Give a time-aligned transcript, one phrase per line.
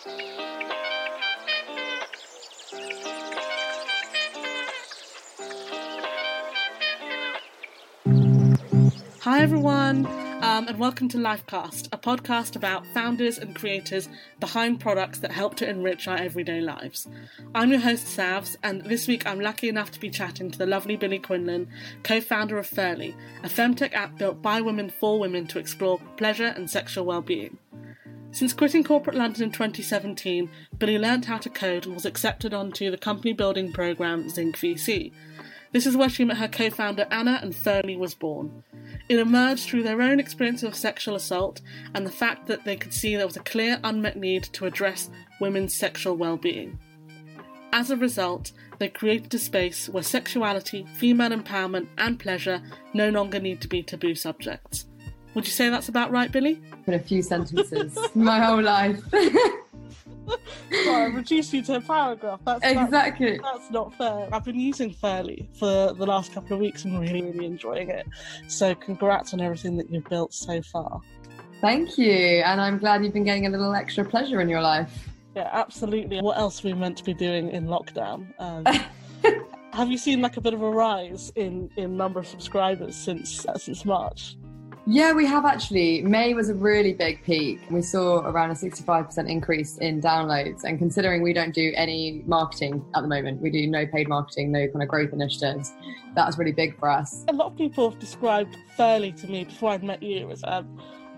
[0.00, 0.10] Hi,
[9.40, 14.08] everyone, um, and welcome to Lifecast, a podcast about founders and creators
[14.38, 17.08] behind products that help to enrich our everyday lives.
[17.52, 20.66] I'm your host, Savs, and this week I'm lucky enough to be chatting to the
[20.66, 21.66] lovely Billie Quinlan,
[22.04, 26.54] co founder of Ferly, a femtech app built by women for women to explore pleasure
[26.56, 27.58] and sexual well being.
[28.30, 32.90] Since quitting corporate London in 2017, Billie learned how to code and was accepted onto
[32.90, 35.12] the company building program Zinc VC.
[35.72, 38.62] This is where she met her co founder Anna and Ferly was born.
[39.08, 41.60] It emerged through their own experience of sexual assault
[41.94, 45.10] and the fact that they could see there was a clear unmet need to address
[45.40, 46.78] women's sexual well being.
[47.72, 52.62] As a result, they created a space where sexuality, female empowerment, and pleasure
[52.94, 54.86] no longer need to be taboo subjects.
[55.34, 56.60] Would you say that's about right, Billie?
[56.86, 59.02] In a few sentences, my whole life.
[59.12, 62.40] well, I reduced you to a paragraph.
[62.44, 63.38] That's, exactly.
[63.38, 64.28] That's, that's, not fair.
[64.32, 68.06] I've been using Ferly for the last couple of weeks and really, really enjoying it.
[68.48, 71.00] So, congrats on everything that you've built so far.
[71.60, 72.42] Thank you.
[72.44, 75.08] And I'm glad you've been getting a little extra pleasure in your life.
[75.34, 76.20] Yeah, absolutely.
[76.20, 78.26] What else are we meant to be doing in lockdown?
[78.38, 78.64] Um,
[79.72, 83.46] have you seen like a bit of a rise in, in number of subscribers since
[83.46, 84.36] uh, since March?
[84.90, 86.00] Yeah, we have actually.
[86.00, 87.60] May was a really big peak.
[87.70, 90.64] We saw around a 65% increase in downloads.
[90.64, 94.50] And considering we don't do any marketing at the moment, we do no paid marketing,
[94.50, 95.74] no kind of growth initiatives,
[96.14, 97.26] that's really big for us.
[97.28, 100.64] A lot of people have described Ferly to me before I'd met you as a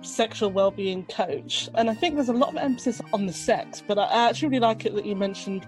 [0.03, 1.69] sexual well-being coach.
[1.77, 4.63] And I think there's a lot of emphasis on the sex, but I actually really
[4.63, 5.65] like it that you mentioned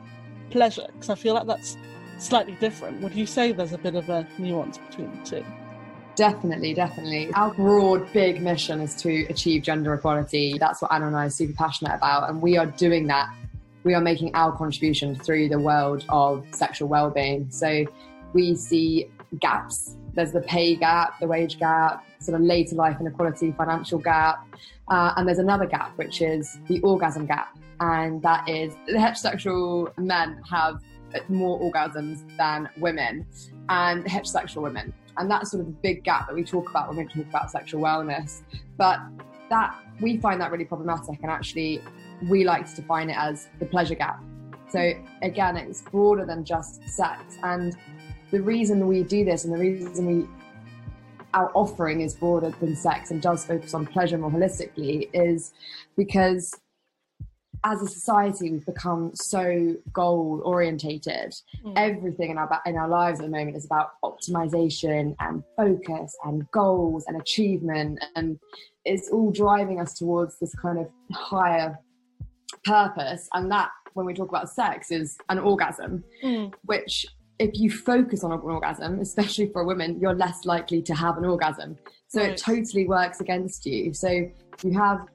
[0.50, 1.77] pleasure because I feel like that's
[2.19, 3.00] slightly different.
[3.00, 5.44] Would you say there's a bit of a nuance between the two?
[6.14, 7.32] Definitely, definitely.
[7.32, 10.56] Our broad, big mission is to achieve gender equality.
[10.58, 12.28] That's what Anna and I are super passionate about.
[12.28, 13.34] And we are doing that.
[13.84, 17.50] We are making our contribution through the world of sexual well-being.
[17.50, 17.86] So
[18.34, 19.10] we see
[19.41, 19.97] gaps.
[20.14, 24.47] There's the pay gap, the wage gap, sort of later life inequality, financial gap.
[24.88, 27.56] Uh, and there's another gap, which is the orgasm gap.
[27.81, 30.82] And that is the heterosexual men have
[31.28, 33.26] more orgasms than women
[33.69, 36.97] and heterosexual women and that's sort of the big gap that we talk about when
[36.97, 38.43] we talk about sexual wellness.
[38.77, 39.00] But
[39.50, 41.83] that we find that really problematic, and actually,
[42.28, 44.23] we like to define it as the pleasure gap.
[44.69, 47.37] So again, it's broader than just sex.
[47.43, 47.77] And
[48.31, 50.28] the reason we do this, and the reason we
[51.34, 55.53] our offering is broader than sex and does focus on pleasure more holistically, is
[55.97, 56.55] because
[57.65, 61.34] as a society we've become so goal orientated
[61.65, 61.73] mm.
[61.77, 66.50] everything in our in our lives at the moment is about optimization and focus and
[66.50, 68.39] goals and achievement and
[68.84, 71.78] it's all driving us towards this kind of higher
[72.65, 76.53] purpose and that when we talk about sex is an orgasm mm.
[76.65, 77.06] which
[77.39, 81.17] if you focus on an orgasm especially for a woman you're less likely to have
[81.17, 81.77] an orgasm
[82.09, 82.33] so right.
[82.33, 84.09] it totally works against you so
[84.62, 85.06] you have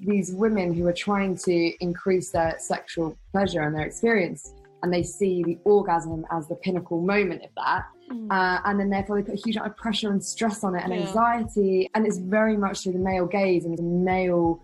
[0.00, 5.02] these women who are trying to increase their sexual pleasure and their experience and they
[5.02, 8.30] see the orgasm as the pinnacle moment of that mm.
[8.30, 10.82] uh, and then therefore they put a huge amount of pressure and stress on it
[10.84, 11.00] and yeah.
[11.00, 14.62] anxiety and it's very much through the male gaze and the male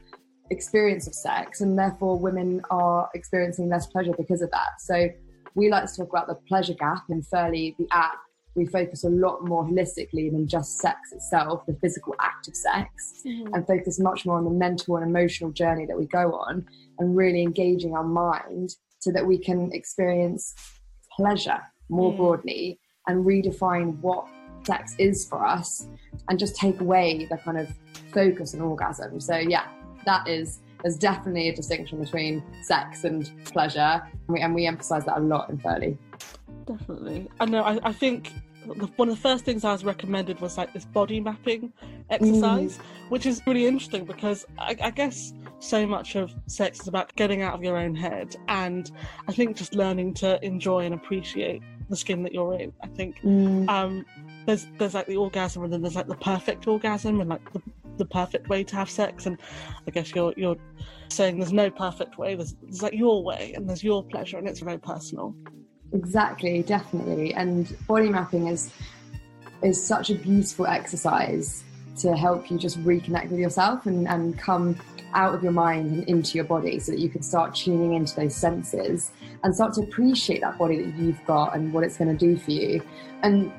[0.51, 5.09] experience of sex and therefore women are experiencing less pleasure because of that so
[5.55, 8.19] we like to talk about the pleasure gap in Ferly the app
[8.55, 13.23] we focus a lot more holistically than just sex itself, the physical act of sex,
[13.27, 13.53] mm-hmm.
[13.55, 16.67] and focus much more on the mental and emotional journey that we go on
[16.99, 20.55] and really engaging our mind so that we can experience
[21.17, 22.17] pleasure more mm.
[22.17, 24.27] broadly and redefine what
[24.65, 25.89] sex is for us
[26.29, 27.69] and just take away the kind of
[28.13, 29.21] focus on orgasm.
[29.21, 29.67] So, yeah,
[30.05, 30.61] that is.
[30.83, 35.21] There's definitely a distinction between sex and pleasure, and we, and we emphasize that a
[35.21, 35.97] lot in Ferly.
[36.67, 37.29] Definitely.
[37.41, 37.63] I know.
[37.63, 38.33] I, I think
[38.97, 41.73] one of the first things I was recommended was like this body mapping
[42.11, 43.11] exercise, mm.
[43.11, 47.43] which is really interesting because I, I, guess so much of sex is about getting
[47.43, 48.91] out of your own head, and
[49.29, 52.73] I think just learning to enjoy and appreciate the skin that you're in.
[52.83, 53.69] I think mm.
[53.69, 54.05] um,
[54.47, 57.63] there's there's like the orgasm, and then there's like the perfect orgasm, and like the,
[57.97, 59.27] the perfect way to have sex.
[59.27, 59.39] And
[59.87, 60.57] I guess you're you're
[61.09, 62.35] saying there's no perfect way.
[62.35, 65.35] There's, there's like your way, and there's your pleasure, and it's very personal.
[65.93, 67.35] Exactly, definitely.
[67.35, 68.71] And body mapping is
[69.63, 71.63] is such a beautiful exercise
[71.99, 74.77] to help you just reconnect with yourself and, and come
[75.15, 78.17] out of your mind and into your body so that you can start tuning into
[78.17, 79.11] those senses
[79.45, 82.37] and start to appreciate that body that you've got and what it's going to do
[82.37, 82.83] for you.
[83.23, 83.53] And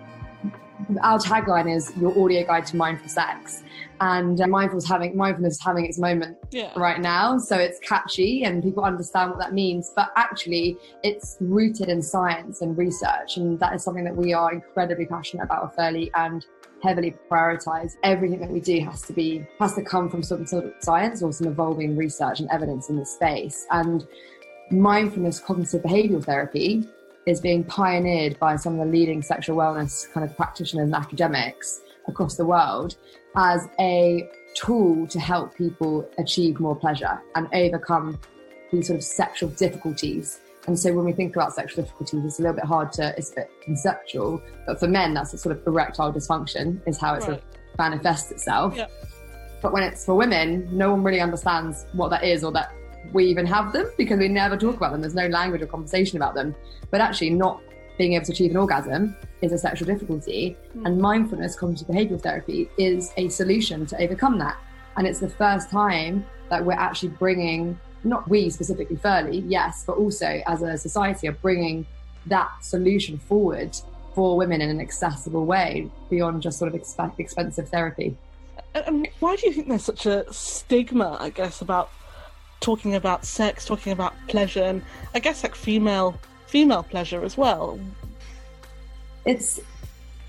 [1.02, 3.64] our tagline is your audio guide to mindful sex
[4.02, 6.72] and uh, mindfulness having mindfulness having its moment Yeah.
[6.78, 11.90] right now so it's catchy and people understand what that means but actually it's rooted
[11.90, 15.78] in science and research and that is something that we are incredibly passionate about at
[15.78, 16.46] Ferly and
[16.82, 20.66] heavily prioritize everything that we do has to be has to come from some sort
[20.66, 24.06] of science or some evolving research and evidence in this space and
[24.72, 26.88] mindfulness cognitive behavioral therapy
[27.26, 31.82] is being pioneered by some of the leading sexual wellness kind of practitioners and academics
[32.08, 32.98] across the world
[33.36, 38.20] as a tool to help people achieve more pleasure and overcome
[38.72, 40.40] these sort of sexual difficulties.
[40.68, 43.32] And so when we think about sexual difficulties, it's a little bit hard to, it's
[43.32, 47.24] a bit conceptual, but for men, that's a sort of erectile dysfunction is how it
[47.24, 47.44] sort of
[47.78, 48.76] manifests itself.
[48.76, 48.88] Yeah.
[49.62, 52.74] But when it's for women, no one really understands what that is or that
[53.14, 55.02] we even have them because we never talk about them.
[55.02, 56.56] There's no language or conversation about them.
[56.92, 57.62] But actually, not
[57.98, 60.58] being able to achieve an orgasm is a sexual difficulty.
[60.76, 60.86] Mm.
[60.86, 64.58] And mindfulness cognitive behavioral therapy is a solution to overcome that.
[64.98, 69.98] And it's the first time that we're actually bringing, not we specifically Ferly, yes, but
[69.98, 71.86] also as a society are bringing
[72.26, 73.76] that solution forward
[74.16, 78.16] for women in an accessible way beyond just sort of exp- expensive therapy.
[78.76, 81.90] And- And why do you think there's such a stigma, I guess, about
[82.64, 84.82] talking about sex, talking about pleasure, and
[85.14, 87.80] I guess like female female pleasure as well?
[89.26, 89.60] it's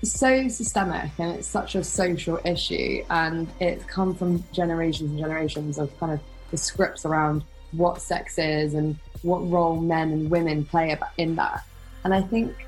[0.03, 5.77] so systemic and it's such a social issue and it's come from generations and generations
[5.77, 6.19] of kind of
[6.51, 11.63] the scripts around what sex is and what role men and women play in that
[12.03, 12.67] and i think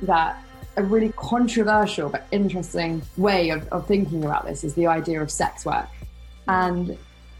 [0.00, 0.42] that
[0.76, 5.30] a really controversial but interesting way of, of thinking about this is the idea of
[5.30, 5.88] sex work
[6.48, 6.96] and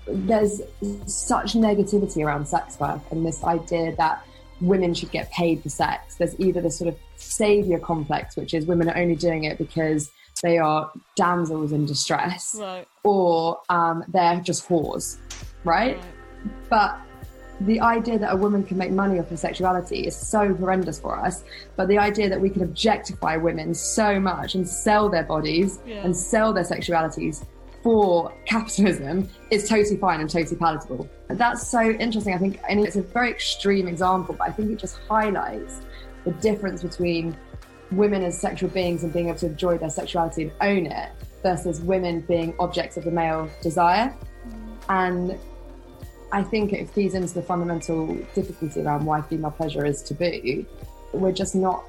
[0.07, 0.61] there's
[1.07, 4.25] such negativity around sex work and this idea that
[4.61, 6.17] women should get paid for sex.
[6.17, 10.11] There's either this sort of savior complex, which is women are only doing it because
[10.43, 12.87] they are damsels in distress, Right.
[13.05, 15.19] or um, they're just whores,
[15.65, 15.97] right?
[15.97, 16.05] right.
[16.69, 16.99] But
[17.61, 21.17] the idea that a woman can make money off her sexuality is so horrendous for
[21.17, 21.45] us.
[21.77, 25.97] But the idea that we can objectify women so much and sell their bodies Yeah.
[26.05, 27.45] and sell their sexualities
[27.83, 31.09] for capitalism is totally fine and totally palatable.
[31.29, 32.35] That's so interesting.
[32.35, 35.81] I think, and it's a very extreme example, but I think it just highlights
[36.25, 37.37] the difference between
[37.91, 41.11] women as sexual beings and being able to enjoy their sexuality and own it
[41.43, 44.15] versus women being objects of the male desire.
[44.89, 45.37] And
[46.31, 50.65] I think it feeds into the fundamental difficulty around why female pleasure is taboo.
[51.13, 51.85] We're just not,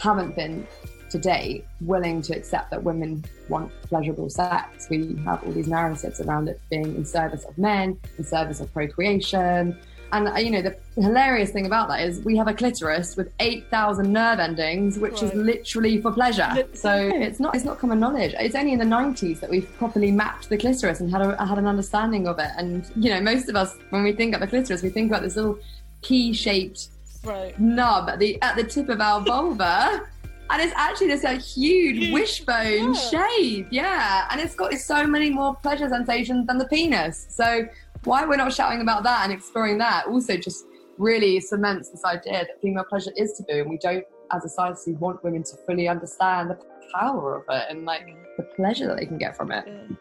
[0.00, 0.66] haven't been
[1.14, 4.88] to date, willing to accept that women want pleasurable sex.
[4.90, 8.72] We have all these narratives around it being in service of men, in service of
[8.72, 9.78] procreation.
[10.12, 13.32] And uh, you know the hilarious thing about that is we have a clitoris with
[13.38, 16.50] eight thousand nerve endings, which is literally for pleasure.
[16.74, 18.34] So it's not it's not common knowledge.
[18.38, 21.58] It's only in the nineties that we've properly mapped the clitoris and had a, had
[21.58, 22.50] an understanding of it.
[22.56, 25.22] And you know most of us when we think about the clitoris, we think about
[25.22, 25.58] this little
[26.02, 26.88] pea-shaped
[27.24, 27.58] Right.
[27.58, 30.02] nub at the at the tip of our vulva.
[30.54, 32.12] And it's actually this a huge Huge.
[32.12, 33.10] wishbone Yeah.
[33.10, 34.28] shape, yeah.
[34.30, 37.26] And it's got so many more pleasure sensations than the penis.
[37.28, 37.66] So
[38.04, 40.66] why we're not shouting about that and exploring that also just
[40.96, 44.92] really cements this idea that female pleasure is taboo, and we don't, as a society,
[44.92, 46.58] want women to fully understand the
[46.94, 48.14] power of it and like mm.
[48.36, 49.64] the pleasure that they can get from it.
[49.66, 49.96] Yeah.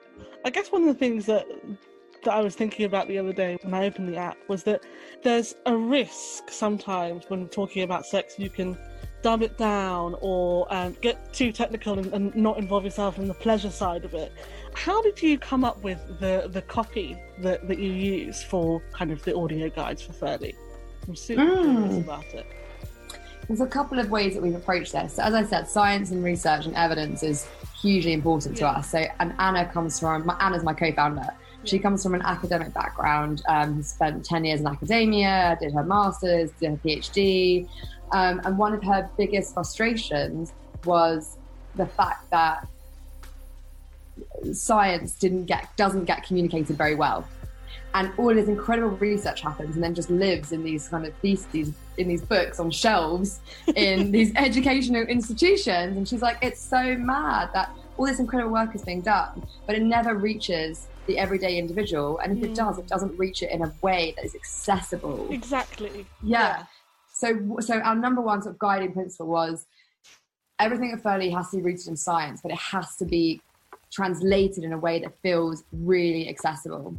[0.46, 1.48] I guess one of the things that
[2.26, 4.84] that I was thinking about the other day when I opened the app was that
[5.24, 8.78] there's a risk sometimes when talking about sex you can
[9.23, 13.33] dumb it down or um, get too technical and, and not involve yourself in the
[13.33, 14.31] pleasure side of it.
[14.75, 19.11] How did you come up with the the copy that, that you use for kind
[19.11, 20.53] of the audio guides for Ferly?
[21.07, 22.03] I'm super curious Mm.
[22.03, 22.45] about it.
[23.47, 25.19] There's a couple of ways that we've approached this.
[25.19, 27.47] As I said, science and research and evidence is
[27.81, 28.92] hugely important to us.
[28.92, 31.27] So, and Anna comes from, my, Anna's my co-founder.
[31.65, 36.51] She comes from an academic background, um, spent 10 years in academia, did her master's,
[36.51, 37.68] did her PhD.
[38.12, 40.54] Um, and one of her biggest frustrations
[40.86, 41.38] was
[41.76, 42.68] the fact that
[44.54, 47.28] science didn't get, doesn't get communicated very well
[47.95, 51.72] and all this incredible research happens and then just lives in these kind of theses
[51.98, 53.40] in these books on shelves
[53.76, 58.74] in these educational institutions and she's like it's so mad that all this incredible work
[58.76, 62.56] is being done but it never reaches the everyday individual and if it Mm.
[62.56, 66.06] does it doesn't reach it in a way that is accessible Exactly.
[66.22, 66.64] yeah.
[67.23, 69.65] So so our number one sort of guiding principle was
[70.59, 73.42] everything at Ferly has to be rooted in science, but it has to be
[73.92, 76.97] translated in a way that feels really accessible.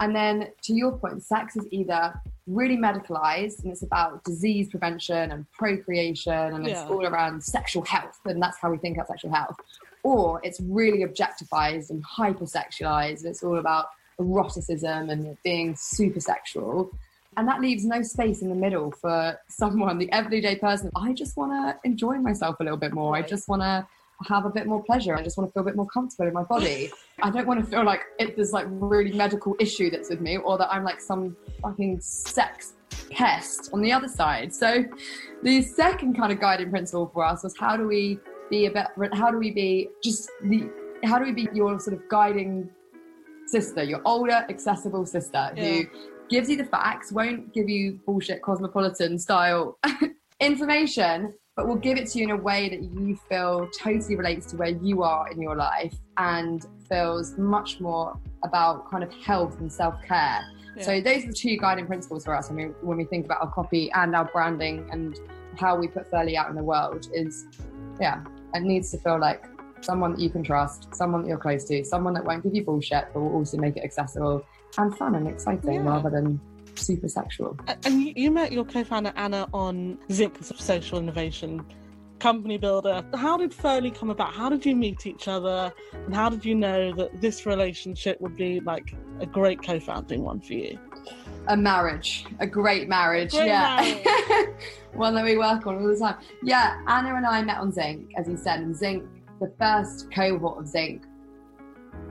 [0.00, 5.32] And then to your point, sex is either really medicalized and it's about disease prevention
[5.32, 9.34] and procreation and it's all around sexual health and that's how we think about sexual
[9.34, 9.56] health.
[10.04, 13.20] or it's really objectified and hypersexualized.
[13.22, 13.86] And it's all about
[14.20, 16.92] eroticism and being super sexual.
[17.36, 20.90] And that leaves no space in the middle for someone, the everyday person.
[20.96, 23.14] I just want to enjoy myself a little bit more.
[23.14, 23.86] I just want to
[24.24, 25.14] have a bit more pleasure.
[25.14, 26.90] I just want to feel a bit more comfortable in my body.
[27.22, 30.38] I don't want to feel like it, there's like really medical issue that's with me
[30.38, 32.74] or that I'm like some fucking sex
[33.10, 34.54] pest on the other side.
[34.54, 34.84] So
[35.42, 38.86] the second kind of guiding principle for us was how do we be a bit,
[39.12, 40.70] how do we be just the,
[41.04, 42.70] how do we be your sort of guiding
[43.46, 45.64] sister, your older, accessible sister yeah.
[45.64, 45.86] who
[46.28, 49.78] gives you the facts, won't give you bullshit cosmopolitan style
[50.40, 54.46] information, but will give it to you in a way that you feel totally relates
[54.46, 59.58] to where you are in your life and feels much more about kind of health
[59.60, 60.44] and self care.
[60.76, 60.82] Yeah.
[60.82, 63.40] So those are the two guiding principles for us when we, when we think about
[63.40, 65.18] our copy and our branding and
[65.58, 67.46] how we put Ferly out in the world is,
[67.98, 68.22] yeah,
[68.54, 69.44] it needs to feel like
[69.80, 72.62] someone that you can trust, someone that you're close to, someone that won't give you
[72.62, 74.44] bullshit, but will also make it accessible
[74.78, 75.90] and fun and exciting yeah.
[75.90, 76.40] rather than
[76.74, 77.58] super sexual.
[77.84, 81.64] And you met your co-founder Anna on Zinc Social Innovation
[82.18, 83.04] company builder.
[83.14, 84.32] How did Ferly come about?
[84.32, 85.72] How did you meet each other?
[85.92, 90.40] And how did you know that this relationship would be like a great co-founding one
[90.40, 90.78] for you?
[91.48, 93.76] A marriage, a great marriage, great yeah.
[94.04, 94.54] Marriage.
[94.94, 96.16] one that we work on all the time.
[96.42, 99.04] Yeah, Anna and I met on Zinc, as you said, and Zinc,
[99.40, 101.04] the first cohort of Zinc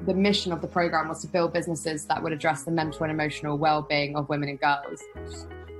[0.05, 3.11] the mission of the program was to build businesses that would address the mental and
[3.11, 5.03] emotional well-being of women and girls.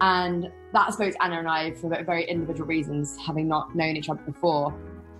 [0.01, 4.10] And that spoke to anna and i for very individual reasons having not known each
[4.10, 4.75] other before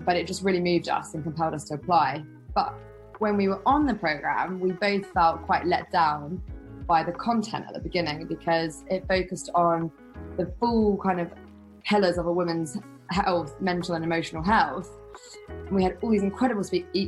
[0.06, 2.24] but it just really moved us and compelled us to apply.
[2.54, 2.76] But
[3.18, 6.42] when we were on the program we both felt quite let down
[6.88, 9.92] by the content at the beginning because it focused on
[10.38, 11.32] the full kind of
[11.84, 12.78] pillars of a woman's
[13.10, 14.90] health mental and emotional health
[15.72, 16.64] we had all these incredible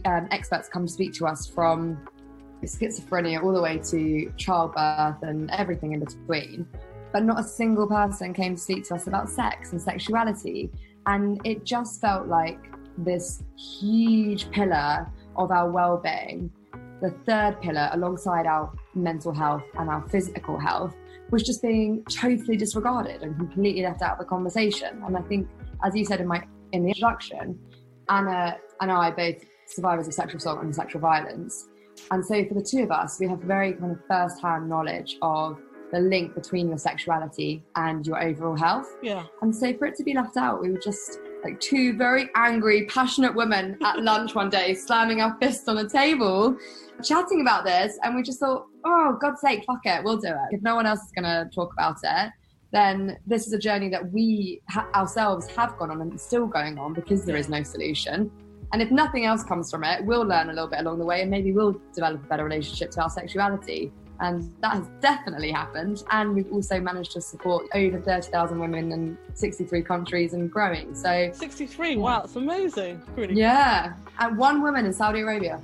[0.06, 1.98] um, experts come to speak to us from
[2.64, 6.68] schizophrenia all the way to childbirth and everything in between.
[7.14, 10.72] But not a single person came to speak to us about sex and sexuality.
[11.06, 12.60] And it just felt like
[12.98, 16.52] this huge pillar of our well being,
[17.02, 20.96] the third pillar alongside our mental health and our physical health,
[21.30, 25.02] was just being totally disregarded and completely left out of the conversation.
[25.06, 25.48] And I think,
[25.84, 27.58] as you said in my in the introduction,
[28.10, 31.68] Anna and I both survivors of sexual assault and sexual violence.
[32.12, 35.60] And so for the two of us, we have very kind of first-hand knowledge of
[35.92, 38.88] the link between your sexuality and your overall health.
[39.02, 39.26] Yeah.
[39.42, 42.86] And so for it to be left out, we were just like two very angry,
[42.88, 46.58] passionate women at lunch one day, slamming our fists on the table,
[47.04, 47.98] chatting about this.
[48.04, 50.56] And we just thought, oh, God's sake, fuck it, we'll do it.
[50.56, 52.32] If no one else is going to talk about it,
[52.78, 56.78] then this is a journey that we ha- ourselves have gone on and still going
[56.78, 58.32] on because there is no solution.
[58.72, 61.22] And if nothing else comes from it, we'll learn a little bit along the way
[61.22, 63.92] and maybe we'll develop a better relationship to our sexuality.
[64.20, 66.04] And that has definitely happened.
[66.12, 70.94] And we've also managed to support over 30,000 women in 63 countries and growing.
[70.94, 73.02] So 63, wow, it's amazing.
[73.16, 73.94] Really yeah.
[74.20, 75.62] And one woman in Saudi Arabia.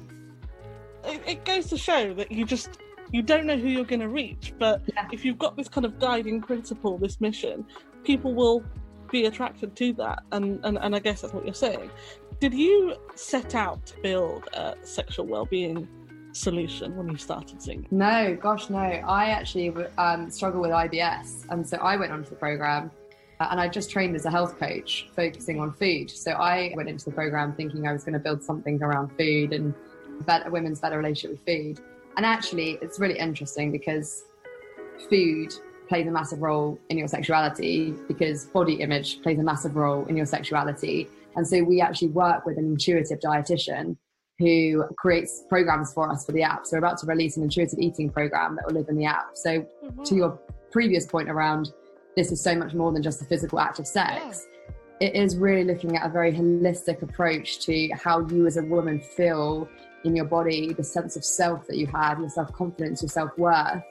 [1.04, 2.80] It, it goes to show that you just
[3.14, 4.54] you don't know who you're going to reach.
[4.60, 5.08] But yeah.
[5.14, 7.66] if you've got this kind of guiding principle, this mission,
[8.04, 8.66] people will
[9.12, 10.24] be attracted to that.
[10.32, 11.92] And, and, and I guess that's what you're saying.
[12.40, 15.88] Did you set out to build a sexual well-being
[16.32, 17.92] solution when you started Zinc?
[17.92, 18.80] No, gosh, no.
[18.80, 22.92] I actually um, struggle with IBS, and so I went onto the program.
[23.40, 26.10] Uh, and I just trained as a health coach, focusing on food.
[26.10, 29.54] So I went into the program thinking I was going to build something around food
[29.54, 29.74] and
[30.26, 31.84] better women's better relationship with food.
[32.18, 34.24] And actually, it's really interesting because
[35.10, 35.54] food
[35.88, 40.16] plays a massive role in your sexuality because body image plays a massive role in
[40.16, 41.08] your sexuality.
[41.36, 43.98] And so we actually work with an intuitive dietitian
[44.40, 46.66] who creates programs for us for the app.
[46.66, 49.32] So we're about to release an intuitive eating program that will live in the app.
[49.36, 50.04] So mm-hmm.
[50.04, 50.40] to your
[50.72, 51.72] previous point around
[52.16, 54.48] this is so much more than just the physical act of sex.
[55.00, 55.08] Yeah.
[55.08, 59.00] It is really looking at a very holistic approach to how you as a woman
[59.00, 59.68] feel
[60.04, 63.38] in your body, the sense of self that you have, your self confidence, your self
[63.38, 63.84] worth.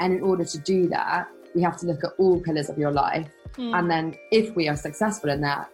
[0.00, 2.92] And in order to do that, we have to look at all pillars of your
[2.92, 3.28] life.
[3.56, 3.78] Mm.
[3.78, 5.70] And then, if we are successful in that,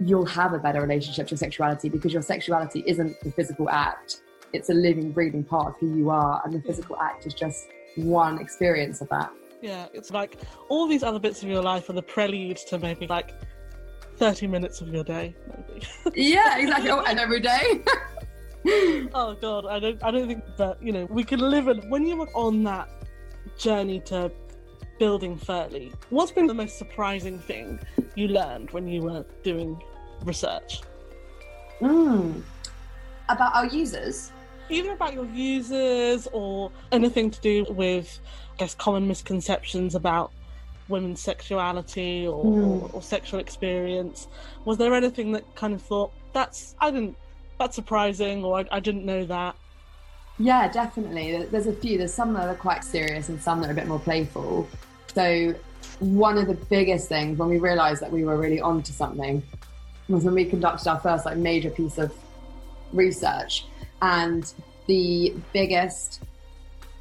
[0.00, 4.22] you'll have a better relationship to your sexuality because your sexuality isn't the physical act,
[4.52, 6.42] it's a living, breathing part of who you are.
[6.44, 7.66] And the physical act is just
[7.96, 9.32] one experience of that.
[9.62, 10.38] Yeah, it's like
[10.68, 13.34] all these other bits of your life are the prelude to maybe like
[14.16, 15.86] 30 minutes of your day, maybe.
[16.14, 16.90] yeah, exactly.
[16.90, 17.82] Oh, and every day.
[19.14, 22.06] oh god, I don't I don't think that, you know, we can live in when
[22.06, 22.88] you were on that
[23.58, 24.30] journey to
[24.98, 27.78] building Ferly, what's been the most surprising thing
[28.14, 29.80] you learned when you were doing
[30.24, 30.80] research?
[31.80, 32.42] Mm.
[33.28, 34.32] About our users?
[34.68, 38.18] Either about your users or anything to do with,
[38.54, 40.32] I guess, common misconceptions about
[40.88, 42.82] women's sexuality or, mm.
[42.82, 44.28] or, or, sexual experience.
[44.64, 47.16] Was there anything that kind of thought that's I didn't
[47.58, 49.56] that's surprising or I, I didn't know that?
[50.38, 51.44] Yeah, definitely.
[51.46, 51.96] There's a few.
[51.96, 54.68] There's some that are quite serious and some that are a bit more playful.
[55.14, 55.54] So
[56.00, 59.42] one of the biggest things when we realised that we were really onto something
[60.08, 62.12] was when we conducted our first like major piece of
[62.92, 63.66] research,
[64.02, 64.52] and
[64.86, 66.22] the biggest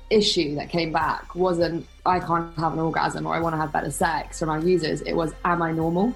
[0.10, 3.72] issue that came back wasn't I can't have an orgasm or I want to have
[3.72, 5.02] better sex from our users.
[5.02, 6.14] It was, am I normal?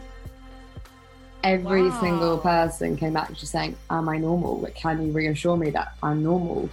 [1.44, 2.02] Every wow.
[2.02, 4.58] single person came back just saying, Am I normal?
[4.58, 6.70] But can you reassure me that I'm normal?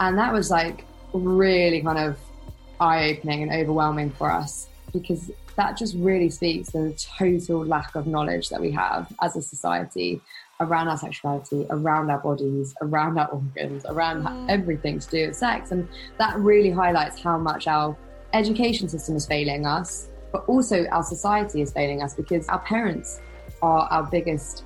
[0.00, 2.18] And that was like really kind of
[2.80, 7.94] eye opening and overwhelming for us because that just really speaks to the total lack
[7.94, 10.20] of knowledge that we have as a society
[10.60, 14.50] around our sexuality, around our bodies, around our organs, around mm.
[14.50, 15.72] everything to do with sex.
[15.72, 17.96] And that really highlights how much our
[18.32, 23.20] education system is failing us, but also our society is failing us because our parents
[23.62, 24.64] are our biggest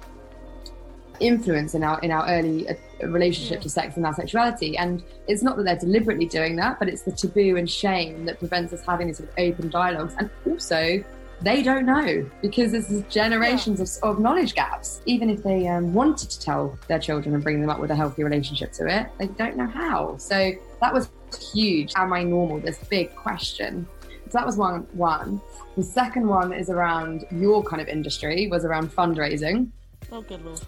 [1.20, 2.74] influence in our in our early uh,
[3.08, 6.88] relationship to sex and our sexuality and it's not that they're deliberately doing that but
[6.88, 10.30] it's the taboo and shame that prevents us having these sort of open dialogues and
[10.46, 11.02] also
[11.42, 14.08] they don't know because there's generations yeah.
[14.08, 15.02] of, of, knowledge gaps.
[15.04, 17.96] Even if they um, wanted to tell their children and bring them up with a
[17.96, 20.16] healthy relationship to it, they don't know how.
[20.16, 21.10] So that was
[21.52, 21.92] huge.
[21.96, 22.60] Am I normal?
[22.60, 23.86] This big question.
[24.28, 24.86] So that was one.
[24.92, 25.40] One.
[25.76, 28.48] The second one is around your kind of industry.
[28.48, 29.68] Was around fundraising.
[30.10, 30.60] Oh, good lord.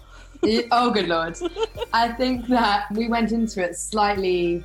[0.71, 1.37] oh, good lord.
[1.93, 4.63] I think that we went into it slightly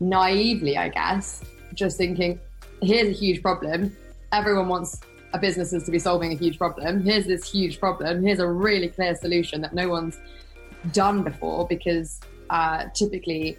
[0.00, 1.42] naively, I guess,
[1.74, 2.38] just thinking,
[2.82, 3.96] here's a huge problem.
[4.32, 5.00] Everyone wants
[5.32, 7.02] a businesses to be solving a huge problem.
[7.02, 8.22] Here's this huge problem.
[8.22, 10.18] Here's a really clear solution that no one's
[10.92, 13.58] done before because uh, typically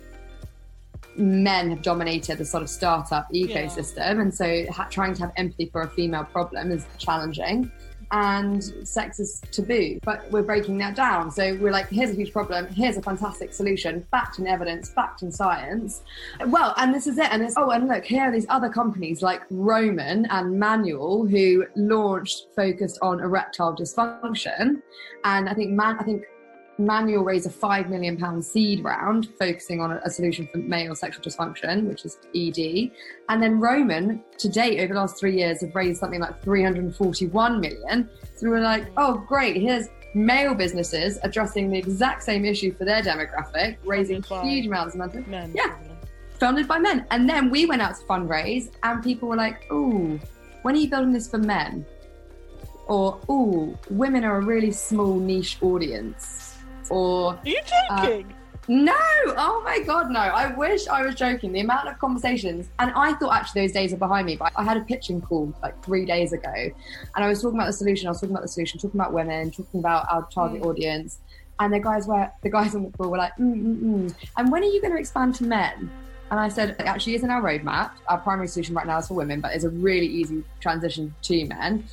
[1.18, 3.98] men have dominated the sort of startup ecosystem.
[3.98, 4.22] Yeah.
[4.22, 7.72] And so ha- trying to have empathy for a female problem is challenging
[8.12, 10.00] and sex is taboo.
[10.04, 11.32] But we're breaking that down.
[11.32, 15.24] So we're like, here's a huge problem, here's a fantastic solution, backed in evidence, backed
[15.24, 16.04] in science.
[16.48, 17.32] Well, and this is it.
[17.32, 21.66] And it's, oh, and look, here are these other companies like Roman and Manual who
[21.76, 24.82] launched focused on erectile dysfunction.
[25.24, 26.24] And I think man, I think
[26.80, 31.24] Manual raised a five million pound seed round focusing on a, solution for male sexual
[31.24, 32.92] dysfunction, which is ED.
[33.30, 37.60] And then Roman, to date, over the last three years, have raised something like 341
[37.60, 38.10] million.
[38.36, 42.86] So we were like, oh, great, here's male businesses addressing the exact same issue for
[42.86, 45.24] their demographic, raising huge amounts of money.
[45.28, 45.76] Men, yeah,
[46.40, 47.06] funded by men.
[47.12, 50.20] And then we went out to fundraise, and people were like, oh,
[50.62, 51.86] when are you building this for men?
[52.88, 56.47] Or, oh, women are a really small niche audience
[56.90, 58.32] or Are you joking?
[58.32, 58.34] Uh,
[58.70, 58.94] no,
[59.28, 60.20] oh my god, no.
[60.20, 61.54] I wish I was joking.
[61.54, 64.64] The amount of conversations, and I thought actually those days are behind me, but I
[64.64, 68.08] had a pitching call like three days ago, and I was talking about the solution.
[68.08, 70.66] I was talking about the solution, talking about women, talking about our target mm.
[70.66, 71.20] audience,
[71.60, 74.16] and the guys were the guys on the call were like, mm, mm, mm.
[74.36, 75.90] and when are you going to expand to men?
[76.30, 77.92] And I said, it actually isn't our roadmap.
[78.10, 81.46] Our primary solution right now is for women, but it's a really easy transition to
[81.46, 81.86] men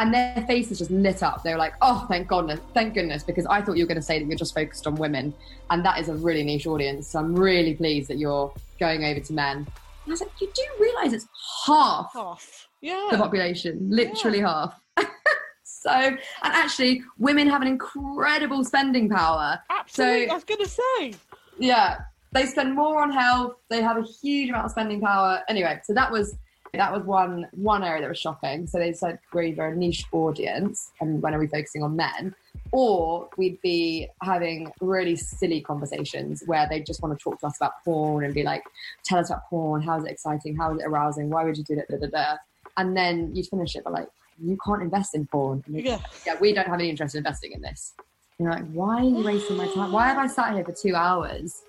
[0.00, 1.42] and their faces just lit up.
[1.42, 4.02] They were like, "Oh, thank goodness, thank goodness," because I thought you were going to
[4.02, 5.34] say that you're just focused on women,
[5.68, 7.08] and that is a really niche audience.
[7.08, 9.58] So I'm really pleased that you're going over to men.
[9.58, 9.66] And
[10.06, 11.28] I was like, "You do realise it's
[11.66, 14.70] half, half, yeah, the population, literally yeah.
[14.96, 15.06] half."
[15.64, 19.60] so, and actually, women have an incredible spending power.
[19.68, 21.14] Absolutely, so, I was going to say,
[21.58, 21.98] yeah,
[22.32, 23.56] they spend more on health.
[23.68, 25.42] They have a huge amount of spending power.
[25.46, 26.38] Anyway, so that was
[26.74, 28.66] that was one one area that was shocking.
[28.66, 32.34] So they said we're either a niche audience, and when are we focusing on men,
[32.72, 37.56] or we'd be having really silly conversations where they just want to talk to us
[37.56, 38.62] about porn and be like,
[39.04, 39.82] "Tell us about porn.
[39.82, 40.56] How is it exciting?
[40.56, 41.30] How is it arousing?
[41.30, 42.36] Why would you do that?" Da, da, da.
[42.76, 44.08] And then you'd finish it, but like,
[44.42, 45.62] you can't invest in porn.
[45.68, 45.98] Yeah.
[46.26, 47.94] yeah, we don't have any interest in investing in this.
[48.38, 49.92] And you're like, why are you wasting my time?
[49.92, 51.62] Why have I sat here for two hours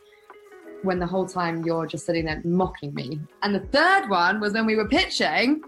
[0.83, 3.19] when the whole time you're just sitting there mocking me.
[3.43, 5.61] And the third one was when we were pitching.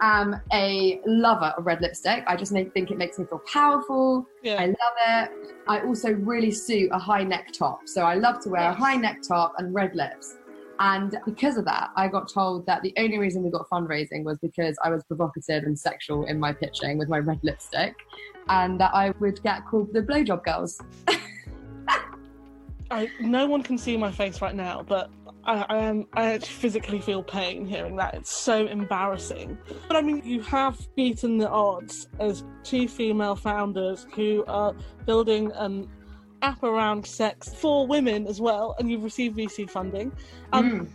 [0.00, 2.24] I'm a lover of red lipstick.
[2.26, 4.26] I just think it makes me feel powerful.
[4.42, 4.60] Yeah.
[4.60, 4.76] I love
[5.08, 5.30] it.
[5.68, 7.82] I also really suit a high neck top.
[7.86, 8.76] So I love to wear yes.
[8.76, 10.36] a high neck top and red lips.
[10.80, 14.38] And because of that, I got told that the only reason we got fundraising was
[14.38, 17.94] because I was provocative and sexual in my pitching with my red lipstick,
[18.48, 20.80] and that I would get called the blowjob girls.
[22.90, 25.10] I, no one can see my face right now, but
[25.44, 28.14] I, I am I actually physically feel pain hearing that.
[28.14, 29.58] It's so embarrassing.
[29.88, 34.74] But I mean, you have beaten the odds as two female founders who are
[35.06, 35.88] building an
[36.42, 40.12] app around sex for women as well, and you've received VC funding.
[40.52, 40.88] Um, mm.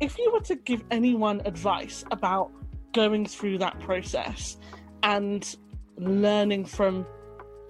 [0.00, 2.50] If you were to give anyone advice about
[2.92, 4.56] going through that process
[5.02, 5.56] and
[5.98, 7.06] learning from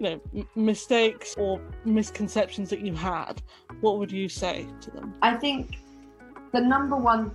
[0.04, 3.42] know m- mistakes or misconceptions that you had,
[3.80, 5.14] what would you say to them?
[5.22, 5.78] I think
[6.52, 7.30] the number one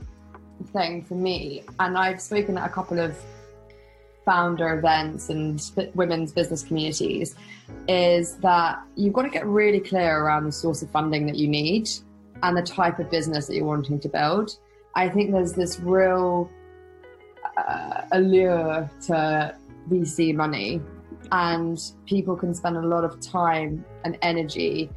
[0.74, 3.18] thing for me, and I've spoken at a couple of
[4.26, 5.60] founder events and
[5.96, 7.36] women's business communities
[7.88, 11.48] is that you've got to get really clear around the source of funding that you
[11.48, 11.90] need
[12.44, 14.58] and the type of business that you're wanting to build.
[14.96, 16.50] I think there's this real
[17.58, 19.56] uh, allure to
[19.90, 20.82] VC money,
[21.32, 24.90] and people can spend a lot of time and energy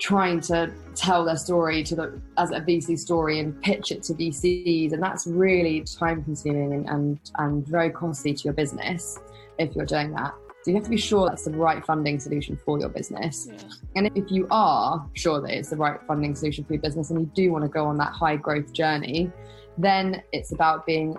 [0.00, 4.14] trying to tell their story to the as a VC story and pitch it to
[4.14, 9.18] VCs, and that's really time consuming and, and, and very costly to your business
[9.58, 10.34] if you're doing that.
[10.62, 13.48] So you have to be sure that's the right funding solution for your business.
[13.50, 13.58] Yeah.
[13.96, 17.20] And if you are sure that it's the right funding solution for your business and
[17.20, 19.30] you do want to go on that high growth journey,
[19.76, 21.18] then it's about being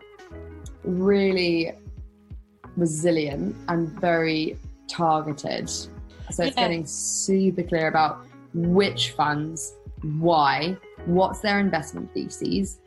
[0.84, 1.74] really
[2.78, 4.58] resilient and very
[4.88, 5.70] targeted.
[5.70, 5.88] So
[6.28, 6.50] it's yeah.
[6.64, 12.80] getting super clear about which funds, why, what's their investment theses,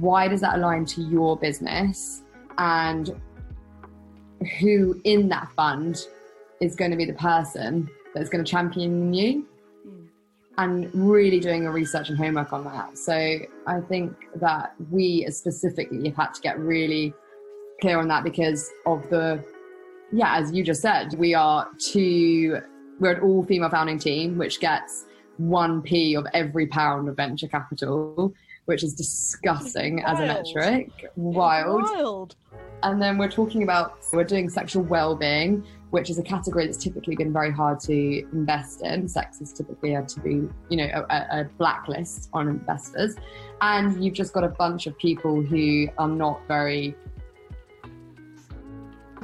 [0.00, 2.22] why does that align to your business,
[2.58, 3.20] and
[4.60, 6.06] who in that fund
[6.60, 9.46] is going to be the person that's going to champion you
[10.58, 12.98] and really doing a research and homework on that.
[12.98, 17.14] So I think that we specifically have had to get really
[17.80, 19.42] clear on that because of the
[20.10, 22.60] yeah, as you just said, we are two
[22.98, 25.04] we're an all female founding team, which gets
[25.40, 30.90] 1p of every pound of venture capital, which is disgusting as a metric.
[31.16, 31.82] Wild.
[31.82, 32.36] Wild.
[32.82, 36.76] And then we're talking about, we're doing sexual well being, which is a category that's
[36.78, 39.08] typically been very hard to invest in.
[39.08, 43.16] Sex is typically had to be, you know, a, a blacklist on investors.
[43.60, 46.94] And you've just got a bunch of people who are not very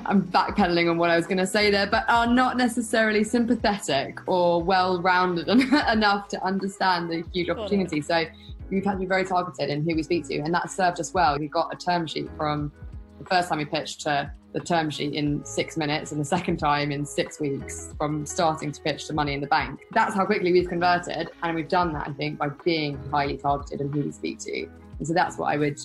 [0.07, 4.19] I'm backpedaling on what I was going to say there, but are not necessarily sympathetic
[4.27, 5.49] or well rounded
[5.93, 8.01] enough to understand the huge opportunity.
[8.01, 8.25] So
[8.71, 11.15] we've had to be very targeted in who we speak to, and that served us
[11.15, 11.39] well.
[11.39, 12.73] We got a term sheet from
[13.19, 16.59] the first time we pitched to the term sheet in six minutes, and the second
[16.59, 19.81] time in six weeks from starting to pitch to money in the bank.
[19.93, 23.81] That's how quickly we've converted, and we've done that, I think, by being highly targeted
[23.81, 24.69] in who we speak to.
[24.99, 25.81] And so that's what I would,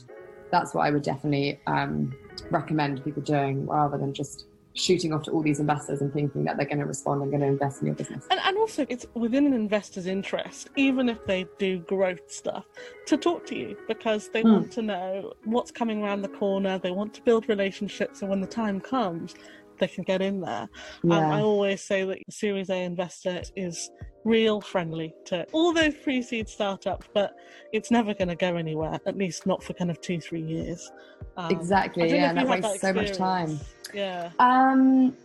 [0.51, 1.59] that's what I would definitely.
[1.67, 2.15] Um,
[2.49, 6.57] recommend people doing rather than just shooting off to all these investors and thinking that
[6.57, 8.25] they're going to respond and going to invest in your business.
[8.29, 12.65] And, and also, it's within an investor's interest, even if they do growth stuff,
[13.07, 14.53] to talk to you because they mm.
[14.53, 16.77] want to know what's coming around the corner.
[16.77, 19.35] They want to build relationships, and when the time comes,
[19.79, 20.69] they can get in there.
[21.03, 21.17] Yeah.
[21.17, 23.89] Um, I always say that Series A investor is
[24.25, 27.33] real friendly to all those pre-seed startups, but
[27.71, 28.99] it's never going to go anywhere.
[29.05, 30.91] At least not for kind of two, three years.
[31.37, 32.09] Um, exactly.
[32.09, 33.59] Yeah, and that wastes so much time.
[33.93, 34.31] Yeah.
[34.39, 35.15] Um.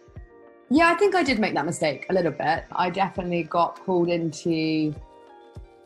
[0.70, 2.64] Yeah, I think I did make that mistake a little bit.
[2.72, 4.94] I definitely got pulled into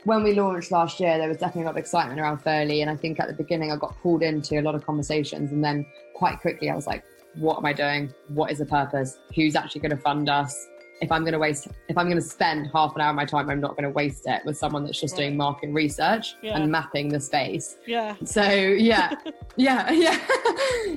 [0.05, 2.81] when we launched last year, there was definitely a lot of excitement around Ferly.
[2.81, 5.53] And I think at the beginning, I got pulled into a lot of conversations.
[5.53, 7.05] And then quite quickly, I was like,
[7.35, 8.13] what am I doing?
[8.29, 9.19] What is the purpose?
[9.35, 10.69] Who's actually going to fund us?
[11.01, 13.25] If I'm going to waste, if I'm going to spend half an hour of my
[13.25, 16.57] time, I'm not going to waste it with someone that's just doing market research yeah.
[16.57, 17.77] and mapping the space.
[17.87, 18.17] Yeah.
[18.25, 19.15] So yeah,
[19.57, 20.19] yeah, yeah.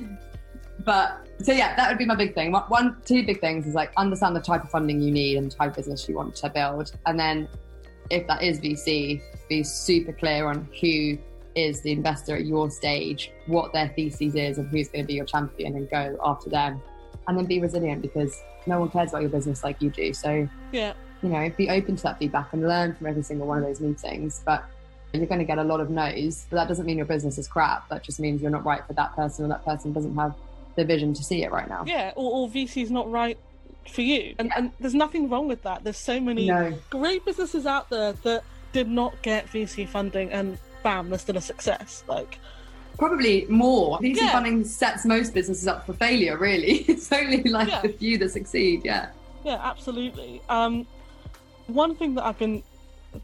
[0.84, 2.50] but so yeah, that would be my big thing.
[2.50, 5.54] One, two big things is like understand the type of funding you need and the
[5.54, 7.48] type of business you want to build, and then
[8.10, 11.16] if that is VC, be super clear on who
[11.54, 15.14] is the investor at your stage, what their thesis is, and who's going to be
[15.14, 16.80] your champion, and go after them.
[17.28, 18.36] And then be resilient because
[18.66, 20.12] no one cares about your business like you do.
[20.12, 23.58] So, yeah, you know, be open to that feedback and learn from every single one
[23.58, 24.42] of those meetings.
[24.44, 24.64] But
[25.12, 27.46] you're going to get a lot of no's, but that doesn't mean your business is
[27.46, 27.88] crap.
[27.90, 30.34] That just means you're not right for that person, or that person doesn't have
[30.74, 31.84] the vision to see it right now.
[31.86, 33.38] Yeah, or, or is not right
[33.88, 34.34] for you.
[34.38, 35.84] And, and, there's nothing wrong with that.
[35.84, 36.78] There's so many no.
[36.88, 41.40] great businesses out there that did not get VC funding and bam, they're still a
[41.40, 42.04] success.
[42.08, 42.38] Like
[42.98, 43.98] probably more.
[43.98, 44.32] VC yeah.
[44.32, 46.36] funding sets most businesses up for failure.
[46.38, 47.80] Really, it's only like yeah.
[47.82, 48.82] the few that succeed.
[48.84, 49.10] Yeah.
[49.44, 50.40] Yeah, absolutely.
[50.48, 50.86] Um,
[51.66, 52.62] one thing that I've been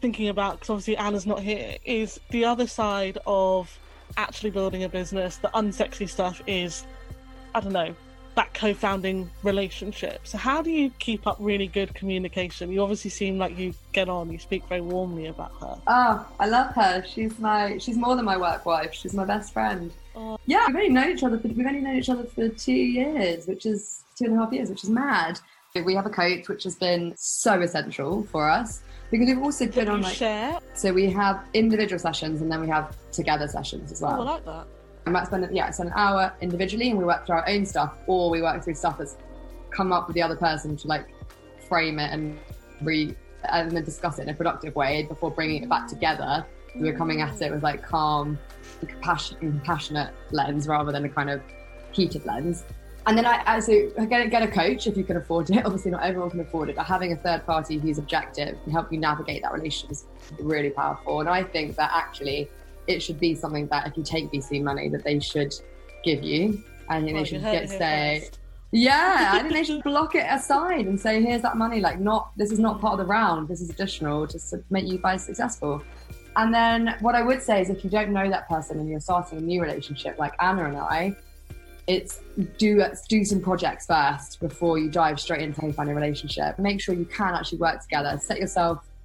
[0.01, 3.79] thinking about, because obviously Anna's not here, is the other side of
[4.17, 5.37] actually building a business.
[5.37, 6.85] The unsexy stuff is,
[7.55, 7.95] I don't know,
[8.39, 10.21] that co-founding relationship.
[10.23, 12.71] So how do you keep up really good communication?
[12.71, 14.31] You obviously seem like you get on.
[14.31, 15.77] You speak very warmly about her.
[15.89, 17.05] Oh, I love her.
[17.05, 18.95] She's my she's more than my work wife.
[18.95, 19.91] She's my best friend.
[20.15, 20.39] Oh.
[20.47, 21.37] Yeah, we've only known each other.
[21.37, 24.53] For, we've only known each other for two years, which is two and a half
[24.53, 25.41] years, which is mad.
[25.75, 29.89] We have a coach, which has been so essential for us because we've also been
[29.89, 30.59] on like share.
[30.75, 34.23] so we have individual sessions and then we have together sessions as well.
[34.23, 34.67] Oh, I like that.
[35.09, 37.95] I might spend yeah, spend an hour individually and we work through our own stuff,
[38.07, 39.17] or we work through stuff that's
[39.71, 41.07] come up with the other person to like
[41.67, 42.39] frame it and
[42.83, 46.45] re and then discuss it in a productive way before bringing it back together.
[46.77, 48.39] We're coming at it with like calm,
[48.81, 51.41] and compassionate, compassionate lens rather than a kind of
[51.93, 52.65] heated lens.
[53.07, 55.57] And then I, I so get, get a coach if you can afford it.
[55.65, 58.93] Obviously, not everyone can afford it, but having a third party who's objective can help
[58.93, 60.05] you navigate that relationship is
[60.39, 61.21] really powerful.
[61.21, 62.51] And I think that actually
[62.89, 65.55] it should be something that if you take VC money, that they should
[66.03, 66.65] give you.
[66.89, 68.39] I think Well, they should get say, first.
[68.73, 71.81] yeah, I think they should block it aside and say, here's that money.
[71.81, 73.47] Like, not this is not part of the round.
[73.47, 75.83] This is additional just to make you guys successful.
[76.37, 79.01] And then what I would say is, if you don't know that person and you're
[79.01, 81.15] starting a new relationship, like Anna and I,
[81.87, 82.21] it's
[82.59, 86.59] do do some projects first before you dive straight into how you find a relationship.
[86.59, 88.19] Make sure you can actually work together.
[88.23, 88.98] Set yourself a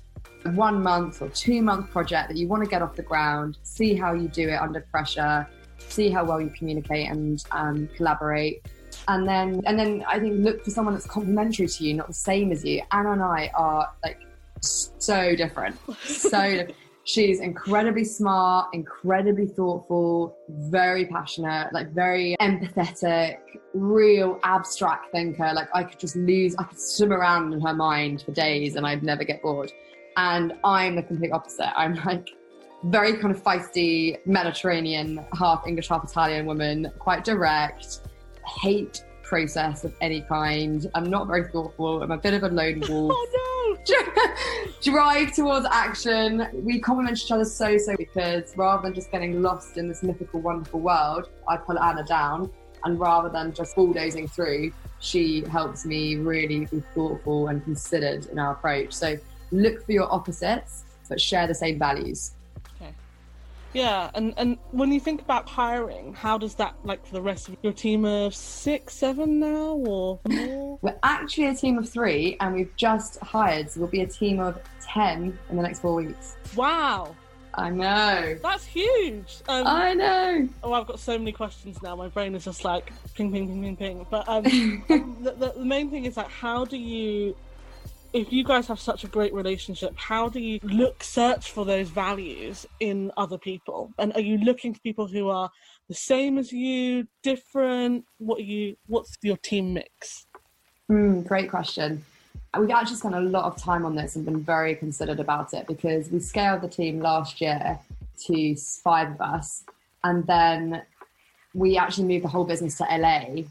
[0.51, 3.57] one month or two month project that you want to get off the ground.
[3.63, 5.47] See how you do it under pressure.
[5.77, 8.65] See how well you communicate and um, collaborate.
[9.07, 12.13] And then, and then I think look for someone that's complementary to you, not the
[12.13, 12.81] same as you.
[12.91, 14.21] Anna and I are like
[14.59, 16.75] so different, so different.
[17.05, 23.39] She's incredibly smart, incredibly thoughtful, very passionate, like very empathetic,
[23.73, 25.51] real abstract thinker.
[25.53, 28.87] Like I could just lose, I could swim around in her mind for days and
[28.87, 29.73] I'd never get bored.
[30.17, 31.71] And I'm the complete opposite.
[31.77, 32.29] I'm like
[32.83, 38.01] very kind of feisty, Mediterranean, half English, half Italian woman, quite direct,
[38.45, 40.89] hate process of any kind.
[40.93, 42.03] I'm not very thoughtful.
[42.03, 43.77] I'm a bit of a lone wolf Oh
[44.81, 46.47] drive towards action.
[46.53, 50.41] We complement each other so so because rather than just getting lost in this mythical,
[50.41, 52.51] wonderful world, I pull Anna down,
[52.83, 58.39] and rather than just bulldozing through, she helps me really be thoughtful and considered in
[58.39, 58.93] our approach.
[58.93, 59.17] So
[59.53, 62.31] look for your opposites, but share the same values.
[62.81, 62.93] Okay.
[63.73, 67.49] Yeah, and and when you think about hiring, how does that like for the rest
[67.49, 70.79] of your team of six, seven now, or more?
[70.81, 74.39] We're actually a team of three, and we've just hired, so we'll be a team
[74.39, 76.35] of ten in the next four weeks.
[76.55, 77.15] wow,
[77.55, 78.37] I know.
[78.41, 79.37] that's huge.
[79.47, 80.49] Um, I know.
[80.63, 81.95] Oh, I've got so many questions now.
[81.95, 84.07] My brain is just like ping, ping, ping, ping, ping.
[84.09, 84.43] But um,
[85.21, 87.35] the, the, the main thing is like, how do you,
[88.13, 91.89] if you guys have such a great relationship, how do you look, search for those
[91.89, 93.91] values in other people?
[93.97, 95.49] And are you looking for people who are
[95.89, 98.05] the same as you, different?
[98.19, 98.77] What you?
[98.85, 100.27] What's your team mix?
[100.91, 102.05] Mm, great question.
[102.57, 105.65] We've actually spent a lot of time on this and been very considered about it
[105.65, 107.79] because we scaled the team last year
[108.27, 109.63] to five of us,
[110.03, 110.83] and then
[111.55, 113.43] we actually moved the whole business to LA,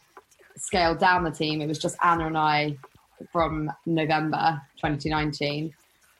[0.57, 1.61] scaled down the team.
[1.61, 2.77] It was just Anna and I
[3.31, 5.73] from November 2019,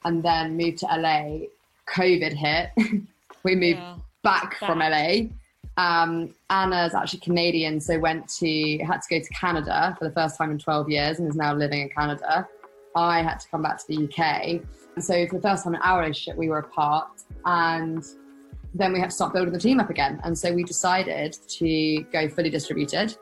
[0.05, 1.47] and then moved to LA.
[1.89, 2.71] COVID hit.
[3.45, 3.97] we moved Yeah.
[4.23, 5.29] back from LA.
[5.77, 10.37] Um, Anna's actually Canadian, so went to had to go to Canada for the first
[10.37, 12.47] time in 12 years and is now living in Canada.
[12.95, 14.61] I had to come back to the UK.
[14.95, 17.09] And so for the first time in our relationship, we were apart,
[17.47, 18.05] and
[18.75, 20.21] then we had to start building the team up again.
[20.25, 23.17] And so we decided to go fully distributed.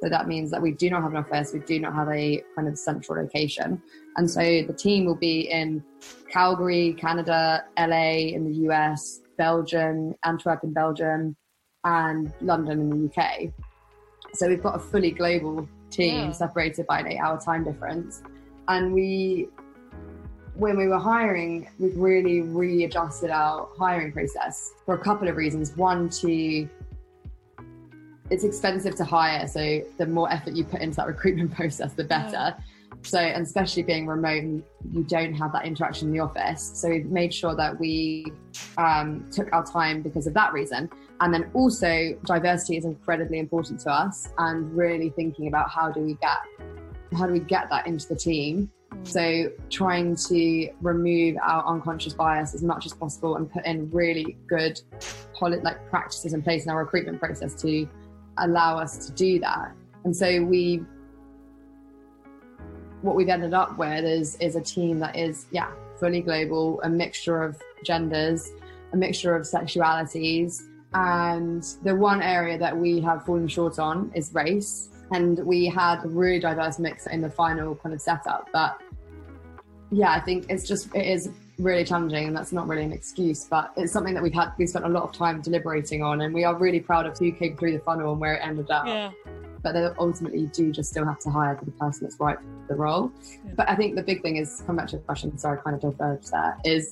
[0.00, 2.42] So that means that we do not have an office, we do not have a
[2.56, 3.82] kind of central location.
[4.16, 5.84] And so the team will be in
[6.30, 11.36] Calgary, Canada, LA in the US, Belgium, Antwerp in Belgium,
[11.84, 13.52] and London in the UK.
[14.32, 16.32] So we've got a fully global team Yeah.
[16.32, 18.22] separated by an eight hour time difference.
[18.68, 19.48] And we,
[20.54, 25.76] when we were hiring, we've really readjusted our hiring process for a couple of reasons.
[25.76, 26.68] One, to
[28.30, 32.04] it's expensive to hire, so the more effort you put into that recruitment process, the
[32.04, 32.56] better.
[33.02, 34.62] So, and especially being remote,
[34.92, 36.72] you don't have that interaction in the office.
[36.74, 38.26] So, we've made sure that we
[38.76, 40.90] um, took our time because of that reason.
[41.20, 46.00] And then also, diversity is incredibly important to us, and really thinking about how do
[46.00, 46.38] we get
[47.16, 48.70] how do we get that into the team.
[49.04, 54.36] So, trying to remove our unconscious bias as much as possible and put in really
[54.46, 54.80] good
[55.40, 57.88] like practices in place in our recruitment process to
[58.38, 59.72] allow us to do that.
[60.04, 60.82] And so we
[63.02, 66.88] what we've ended up with is is a team that is yeah fully global, a
[66.88, 68.50] mixture of genders,
[68.92, 70.62] a mixture of sexualities,
[70.94, 74.88] and the one area that we have fallen short on is race.
[75.12, 78.80] And we had a really diverse mix in the final kind of setup, but
[79.90, 81.30] yeah, I think it's just it is
[81.60, 84.66] really challenging, and that's not really an excuse, but it's something that we've had we
[84.66, 87.56] spent a lot of time deliberating on, and we are really proud of who came
[87.56, 88.86] through the funnel and where it ended up.
[88.86, 89.10] Yeah.
[89.62, 92.74] but they ultimately do just still have to hire the person that's right for the
[92.74, 93.12] role.
[93.44, 93.52] Yeah.
[93.56, 95.76] But I think the big thing is, come back to your question, sorry, I kind
[95.76, 96.90] of diverged there, is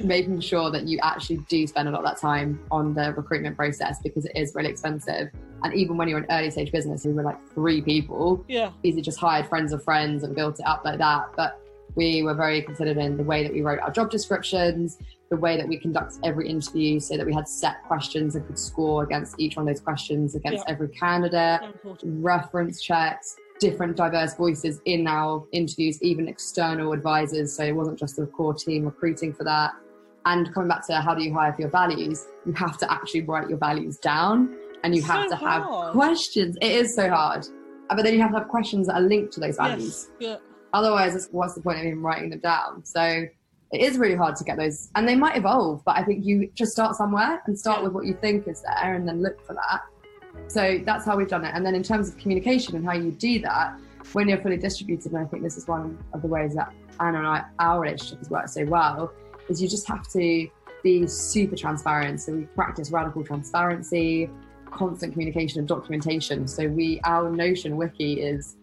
[0.00, 3.56] making sure that you actually do spend a lot of that time on the recruitment
[3.56, 5.28] process because it is really expensive.
[5.64, 8.44] And even when you're an early stage business, we were like three people.
[8.48, 8.72] Yeah.
[8.82, 11.30] Easy just hired friends of friends and built it up like that.
[11.36, 11.60] But
[11.94, 14.98] we were very considered in the way that we wrote our job descriptions,
[15.30, 18.58] the way that we conduct every interview so that we had set questions and could
[18.58, 20.72] score against each one of those questions against yeah.
[20.72, 21.60] every candidate,
[22.02, 27.56] reference checks, different diverse voices in our interviews, even external advisors.
[27.56, 29.72] So it wasn't just the core team recruiting for that.
[30.24, 33.22] And coming back to how do you hire for your values, you have to actually
[33.22, 35.62] write your values down and you have to hard.
[35.62, 36.56] have questions.
[36.60, 37.46] It is so hard.
[37.88, 40.10] But then you have to have questions that are linked to those values.
[40.18, 40.38] Yes.
[40.42, 40.51] Yeah.
[40.72, 42.84] Otherwise, what's the point of even writing them down?
[42.84, 43.02] So
[43.72, 45.82] it is really hard to get those, and they might evolve.
[45.84, 48.94] But I think you just start somewhere and start with what you think is there,
[48.94, 49.82] and then look for that.
[50.48, 51.52] So that's how we've done it.
[51.54, 53.78] And then in terms of communication and how you do that,
[54.12, 57.18] when you're fully distributed, and I think this is one of the ways that Anna
[57.18, 59.12] and I, our relationship has worked so well,
[59.48, 60.48] is you just have to
[60.82, 62.20] be super transparent.
[62.20, 64.28] So we practice radical transparency,
[64.70, 66.48] constant communication and documentation.
[66.48, 68.56] So we, our Notion wiki is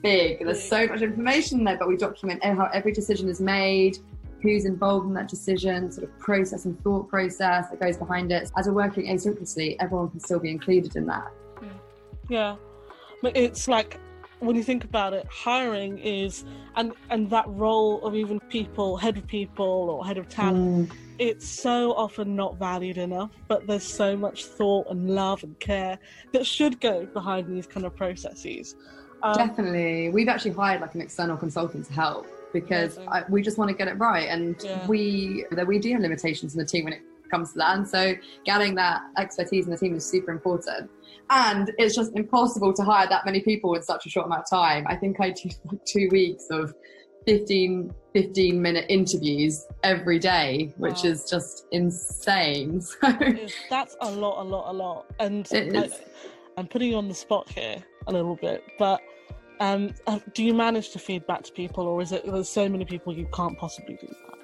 [0.00, 0.44] big.
[0.44, 3.98] There's so much information there, but we document how every decision is made,
[4.42, 8.50] who's involved in that decision, sort of process and thought process that goes behind it.
[8.56, 11.30] As we're working asynchronously, everyone can still be included in that.
[12.28, 12.56] Yeah.
[13.22, 14.00] But it's like
[14.40, 19.16] when you think about it, hiring is and and that role of even people, head
[19.16, 20.96] of people or head of talent, mm.
[21.18, 23.30] it's so often not valued enough.
[23.46, 25.98] But there's so much thought and love and care
[26.32, 28.74] that should go behind these kind of processes.
[29.22, 33.56] Um, Definitely, we've actually hired like an external consultant to help because I, we just
[33.56, 34.86] want to get it right, and yeah.
[34.86, 37.88] we that we do have limitations in the team when it comes to that, and
[37.88, 40.90] so getting that expertise in the team is super important.
[41.30, 44.50] And it's just impossible to hire that many people in such a short amount of
[44.50, 44.84] time.
[44.86, 46.74] I think I did like two weeks of
[47.26, 52.82] 15, 15 minute interviews every day, which is just insane.
[53.02, 53.12] So
[53.70, 55.06] that's a lot, a lot, a lot.
[55.20, 55.88] And I,
[56.56, 59.00] I'm putting you on the spot here a little bit, but
[59.60, 62.68] um, uh, do you manage to feed back to people, or is it there's so
[62.68, 64.38] many people you can't possibly do that?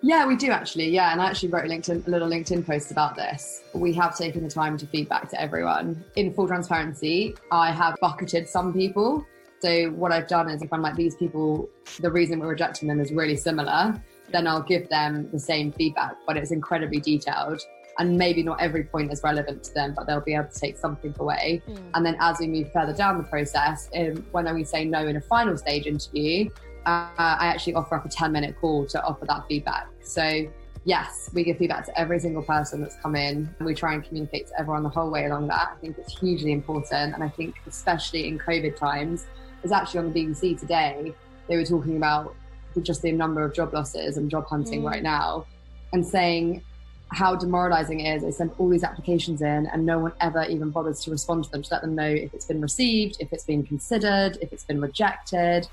[0.00, 0.88] Yeah, we do actually.
[0.90, 3.62] Yeah, and I actually wrote a LinkedIn, a little LinkedIn post about this.
[3.74, 6.04] We have taken the time to feed back to everyone.
[6.16, 9.26] In full transparency, I have bucketed some people.
[9.60, 13.00] So what I've done is, if I'm like these people, the reason we're rejecting them
[13.00, 17.60] is really similar, then I'll give them the same feedback, but it's incredibly detailed
[17.98, 20.78] and maybe not every point is relevant to them, but they'll be able to take
[20.78, 21.60] something away.
[21.68, 21.78] Mm.
[21.94, 25.16] And then as we move further down the process, um, when we say no in
[25.16, 26.48] a final stage interview,
[26.86, 29.88] uh, I actually offer up a 10 minute call to offer that feedback.
[30.02, 30.48] So
[30.84, 33.52] yes, we give feedback to every single person that's come in.
[33.60, 35.72] We try and communicate to everyone the whole way along that.
[35.76, 37.14] I think it's hugely important.
[37.14, 39.26] And I think, especially in COVID times,
[39.64, 41.12] it's actually on the BBC today,
[41.48, 42.34] they were talking about
[42.80, 44.86] just the number of job losses and job hunting mm.
[44.86, 45.44] right now
[45.92, 46.62] and saying
[47.10, 48.22] how demoralizing it is.
[48.22, 51.50] They send all these applications in and no one ever even bothers to respond to
[51.50, 54.64] them to let them know if it's been received, if it's been considered, if it's
[54.64, 55.66] been rejected.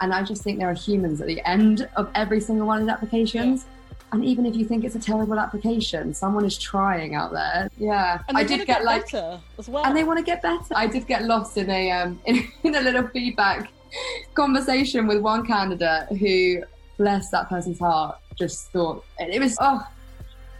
[0.00, 2.84] And I just think there are humans at the end of every single one of
[2.84, 3.64] these applications.
[3.64, 3.68] Yeah.
[4.12, 7.70] And even if you think it's a terrible application, someone is trying out there.
[7.78, 10.74] Yeah, I did get, get like as well, and they want to get better.
[10.74, 13.72] I did get lost in a um, in, in a little feedback
[14.34, 16.62] conversation with one candidate who,
[16.98, 19.86] bless that person's heart, just thought it was oh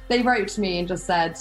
[0.08, 1.38] they wrote to me and just said,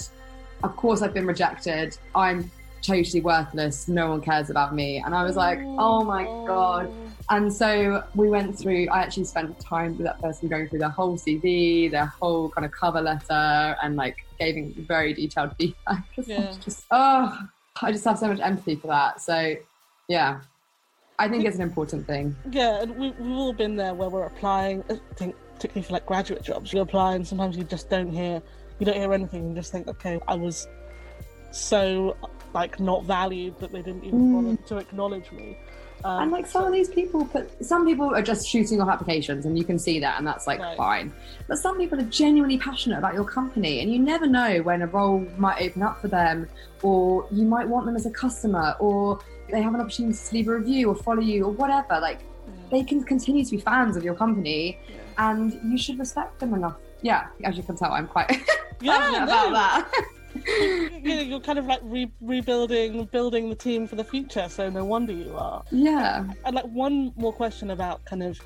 [0.62, 1.96] Of course, I've been rejected.
[2.14, 2.50] I'm
[2.82, 3.88] totally worthless.
[3.88, 4.98] No one cares about me.
[4.98, 6.92] And I was like, Oh my God.
[7.30, 10.88] And so we went through, I actually spent time with that person going through their
[10.88, 16.04] whole CV, their whole kind of cover letter, and like giving very detailed feedback.
[16.26, 16.52] Yeah.
[16.60, 17.38] Just, oh,
[17.80, 19.20] I just have so much empathy for that.
[19.20, 19.54] So,
[20.08, 20.40] yeah.
[21.18, 22.34] I think it's an important thing.
[22.50, 24.82] Yeah, and we, have all been there where we're applying.
[24.90, 28.42] I think particularly for like graduate jobs, you apply and sometimes you just don't hear
[28.80, 30.66] you don't hear anything and just think, okay, I was
[31.52, 32.16] so
[32.52, 34.56] like not valued that they didn't even mm.
[34.56, 35.56] bother to acknowledge me.
[36.04, 38.88] Um, and like some so, of these people put some people are just shooting off
[38.88, 40.76] applications and you can see that and that's like right.
[40.76, 41.12] fine
[41.46, 44.86] but some people are genuinely passionate about your company and you never know when a
[44.88, 46.48] role might open up for them
[46.82, 50.48] or you might want them as a customer or they have an opportunity to leave
[50.48, 52.52] a review or follow you or whatever like yeah.
[52.72, 54.96] they can continue to be fans of your company yeah.
[55.18, 58.30] And you should respect them enough yeah as you can tell i'm quite
[58.82, 59.92] yeah, about that.
[61.04, 64.48] you're kind of like re- rebuilding, building the team for the future.
[64.48, 65.62] So no wonder you are.
[65.70, 66.26] Yeah.
[66.44, 68.40] And like one more question about kind of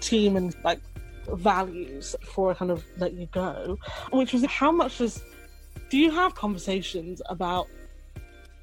[0.00, 0.80] team and like
[1.32, 3.78] values before I kind of let you go,
[4.12, 5.22] which was how much does
[5.90, 7.68] do you have conversations about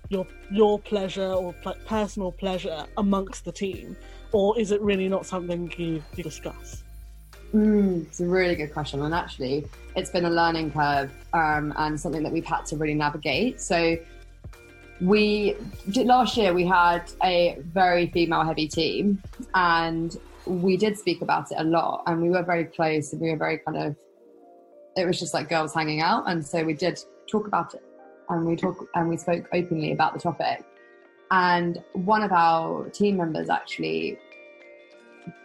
[0.09, 3.97] your your pleasure or like personal pleasure amongst the team,
[4.31, 6.84] or is it really not something you, you discuss?
[7.55, 11.97] Mm, it's a really good question, and actually, it's been a learning curve um, and
[11.97, 13.61] something that we've had to really navigate.
[13.61, 13.97] So,
[14.99, 15.55] we
[15.95, 21.63] last year we had a very female-heavy team, and we did speak about it a
[21.63, 23.95] lot, and we were very close, and we were very kind of.
[24.97, 27.83] It was just like girls hanging out, and so we did talk about it,
[28.27, 30.65] and we talk and we spoke openly about the topic.
[31.31, 34.19] And one of our team members actually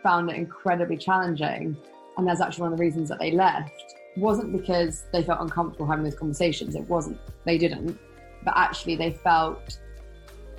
[0.02, 1.76] found it incredibly challenging
[2.16, 3.94] and that's actually one of the reasons that they left.
[4.16, 6.74] Wasn't because they felt uncomfortable having those conversations.
[6.74, 7.18] It wasn't.
[7.44, 7.98] They didn't.
[8.44, 9.78] But actually they felt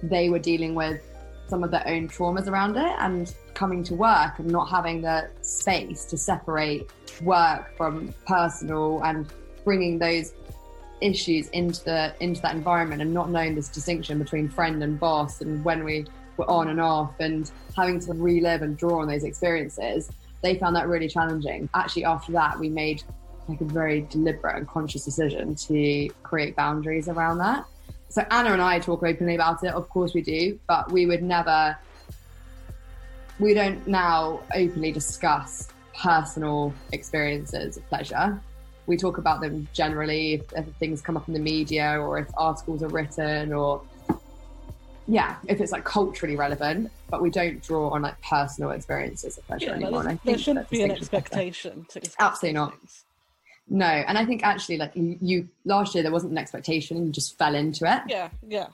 [0.01, 1.01] they were dealing with
[1.47, 5.29] some of their own traumas around it and coming to work and not having the
[5.41, 6.89] space to separate
[7.21, 9.31] work from personal and
[9.65, 10.33] bringing those
[11.01, 15.41] issues into the into that environment and not knowing this distinction between friend and boss
[15.41, 16.05] and when we
[16.37, 20.09] were on and off and having to relive and draw on those experiences
[20.41, 21.69] they found that really challenging.
[21.73, 23.03] Actually, after that, we made
[23.47, 27.65] like a very deliberate and conscious decision to create boundaries around that.
[28.09, 29.73] So Anna and I talk openly about it.
[29.73, 31.77] Of course, we do, but we would never.
[33.39, 38.39] We don't now openly discuss personal experiences of pleasure.
[38.85, 42.27] We talk about them generally if, if things come up in the media or if
[42.35, 43.81] articles are written or
[45.07, 49.45] yeah, if it's like culturally relevant, but we don't draw on like personal experiences of
[49.47, 50.03] pleasure yeah, anymore.
[50.03, 52.77] No, there shouldn't be an expectation to absolutely not.
[52.77, 53.05] Things.
[53.69, 57.07] No, and I think actually, like you, you, last year there wasn't an expectation, and
[57.07, 58.01] you just fell into it.
[58.07, 58.67] Yeah, yeah.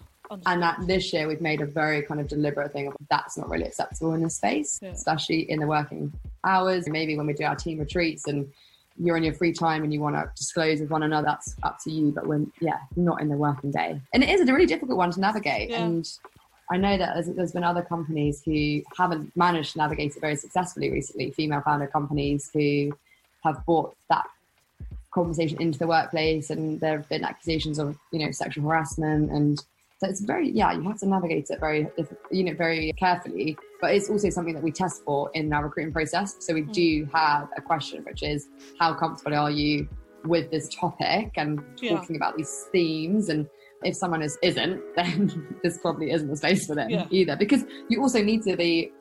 [0.45, 3.49] And that this year we've made a very kind of deliberate thing of that's not
[3.49, 4.89] really acceptable in this space, yeah.
[4.89, 6.11] especially in the working
[6.43, 6.89] hours.
[6.89, 8.51] Maybe when we do our team retreats and
[8.99, 11.77] you're in your free time and you want to disclose with one another, that's up
[11.83, 12.11] to you.
[12.11, 14.01] But when, yeah, not in the working day.
[14.13, 15.69] And it is a really difficult one to navigate.
[15.69, 15.83] Yeah.
[15.83, 16.09] And
[16.71, 20.35] I know that there's, there's been other companies who haven't managed to navigate it very
[20.35, 22.91] successfully recently, female founder companies who
[23.43, 24.25] have brought that
[25.11, 29.63] conversation into the workplace and there have been accusations of, you know, sexual harassment and
[29.99, 31.87] so it's very, yeah, you have to navigate it very,
[32.29, 33.57] you know, very carefully.
[33.81, 36.35] But it's also something that we test for in our recruiting process.
[36.39, 37.11] So we do mm.
[37.13, 38.47] have a question, which is
[38.79, 39.89] how comfortable are you
[40.23, 41.97] with this topic and yeah.
[41.97, 43.29] talking about these themes?
[43.29, 43.47] And
[43.83, 47.07] if someone is isn't, then this probably isn't the space for them yeah.
[47.09, 47.35] either.
[47.35, 48.91] Because you also need to be.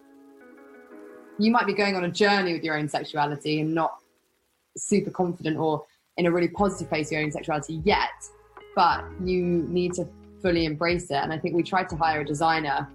[1.38, 3.98] You might be going on a journey with your own sexuality and not
[4.78, 5.84] super confident or
[6.16, 8.08] in a really positive place with your own sexuality yet,
[8.74, 10.08] but you need to
[10.42, 11.16] fully embrace it.
[11.16, 12.88] And I think we tried to hire a designer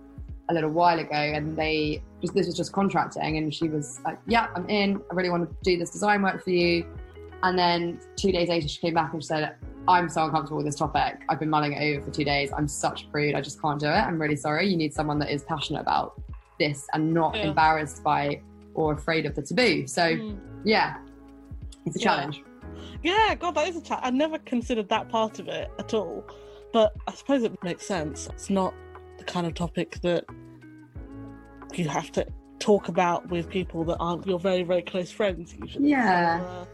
[0.50, 4.20] a little while ago and they just this was just contracting and she was like,
[4.28, 5.02] Yeah, I'm in.
[5.10, 6.86] I really want to do this design work for you.
[7.44, 9.56] And then two days later she came back and she said,
[9.88, 11.22] I'm so uncomfortable with this topic.
[11.28, 12.52] I've been mulling it over for two days.
[12.56, 13.34] I'm such a prude.
[13.34, 13.90] I just can't do it.
[13.90, 14.68] I'm really sorry.
[14.68, 16.22] You need someone that is passionate about
[16.60, 17.48] this and not yeah.
[17.48, 18.42] embarrassed by
[18.74, 19.88] or afraid of the taboo.
[19.88, 20.38] So mm.
[20.64, 20.98] yeah,
[21.86, 22.04] it's a yeah.
[22.04, 22.44] challenge.
[23.04, 24.06] Yeah, God, that is a challenge.
[24.06, 26.24] I never considered that part of it at all.
[26.74, 28.28] But I suppose it makes sense.
[28.28, 28.74] It's not
[29.18, 30.26] the kind of topic that
[31.74, 32.26] you have to
[32.60, 35.90] talk about with people that aren't your very, very close friends usually.
[35.90, 36.40] Yeah.
[36.40, 36.66] So, uh,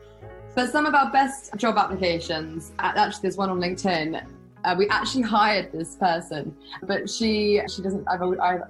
[0.55, 4.25] but some of our best job applications, actually, there's one on LinkedIn.
[4.63, 8.07] Uh, we actually hired this person, but she she doesn't.
[8.09, 8.61] I've, I've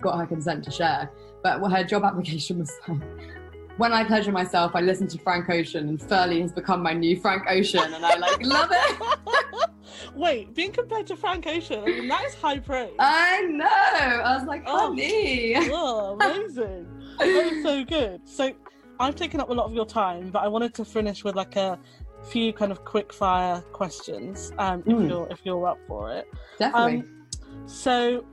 [0.00, 1.10] got her consent to share.
[1.42, 3.00] But her job application was like,
[3.78, 7.18] when I pleasure myself, I listen to Frank Ocean, and Ferly has become my new
[7.18, 9.70] Frank Ocean, and I like love it.
[10.14, 12.94] Wait, being compared to Frank Ocean, I mean, that is high praise.
[12.98, 13.66] I know.
[13.66, 14.64] I was like.
[14.66, 14.92] Oh, oh
[16.14, 16.88] amazing.
[17.18, 18.20] that is so good.
[18.28, 18.52] So,
[19.00, 21.56] I've taken up a lot of your time, but I wanted to finish with like
[21.56, 21.78] a
[22.24, 25.02] few kind of quick fire questions, um, mm.
[25.02, 26.28] if you're if you're up for it.
[26.58, 26.98] Definitely.
[26.98, 27.26] Um,
[27.66, 28.24] so,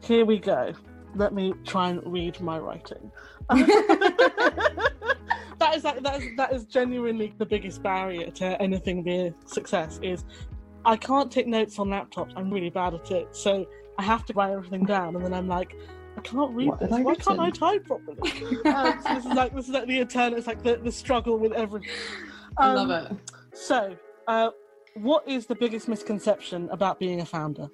[0.00, 0.74] here we go
[1.14, 3.10] let me try and read my writing.
[5.64, 9.48] that is that, that is that is genuinely the biggest barrier to anything being a
[9.48, 10.24] success is
[10.84, 12.32] I can't take notes on laptops.
[12.36, 13.34] I'm really bad at it.
[13.34, 13.66] So
[13.98, 15.74] I have to write everything down and then I'm like,
[16.16, 16.90] I can't read what this.
[16.90, 17.24] Why written?
[17.24, 18.30] can't I type properly?
[18.66, 21.38] um, so this is like this is like the eternal it's like the, the struggle
[21.38, 21.88] with everything.
[22.58, 23.32] Um, I love um, it.
[23.56, 23.96] So
[24.28, 24.50] uh,
[24.94, 27.68] what is the biggest misconception about being a founder?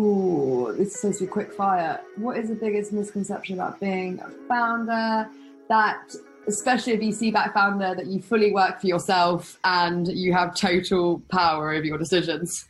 [0.00, 2.00] Oh, this is supposed to be quick fire.
[2.16, 5.28] What is the biggest misconception about being a founder?
[5.68, 6.14] That,
[6.46, 11.20] especially a VC backed founder, that you fully work for yourself and you have total
[11.32, 12.68] power over your decisions.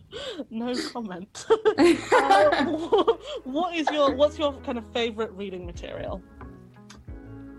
[0.50, 1.44] no comment.
[1.78, 2.64] uh,
[3.44, 6.22] what is your what's your kind of favorite reading material?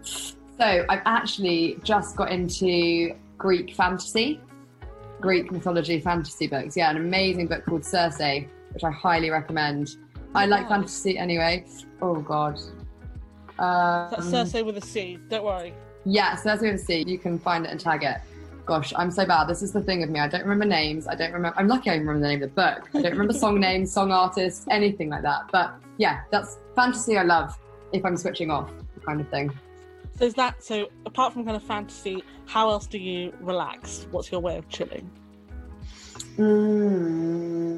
[0.01, 4.41] So I've actually just got into Greek fantasy,
[5.19, 6.76] Greek mythology fantasy books.
[6.76, 8.19] Yeah, an amazing book called Circe,
[8.74, 9.95] which I highly recommend.
[10.36, 11.65] I like fantasy anyway.
[12.01, 12.55] Oh God.
[13.57, 15.19] That's Um, Cersei with a C.
[15.30, 15.74] Don't worry.
[16.05, 17.03] yeah, Circe with a C.
[17.07, 18.17] You can find it and tag it.
[18.65, 19.47] Gosh, I'm so bad.
[19.47, 20.19] This is the thing with me.
[20.19, 21.07] I don't remember names.
[21.07, 21.57] I don't remember.
[21.59, 22.89] I'm lucky I remember the name of the book.
[22.95, 25.49] I don't remember song names, song artists, anything like that.
[25.51, 27.17] But yeah, that's fantasy.
[27.17, 27.57] I love
[27.91, 28.72] if I'm switching off,
[29.05, 29.51] kind of thing.
[30.17, 30.88] So is that so?
[31.05, 34.07] Apart from kind of fantasy, how else do you relax?
[34.11, 35.09] What's your way of chilling?
[36.38, 37.70] Mm.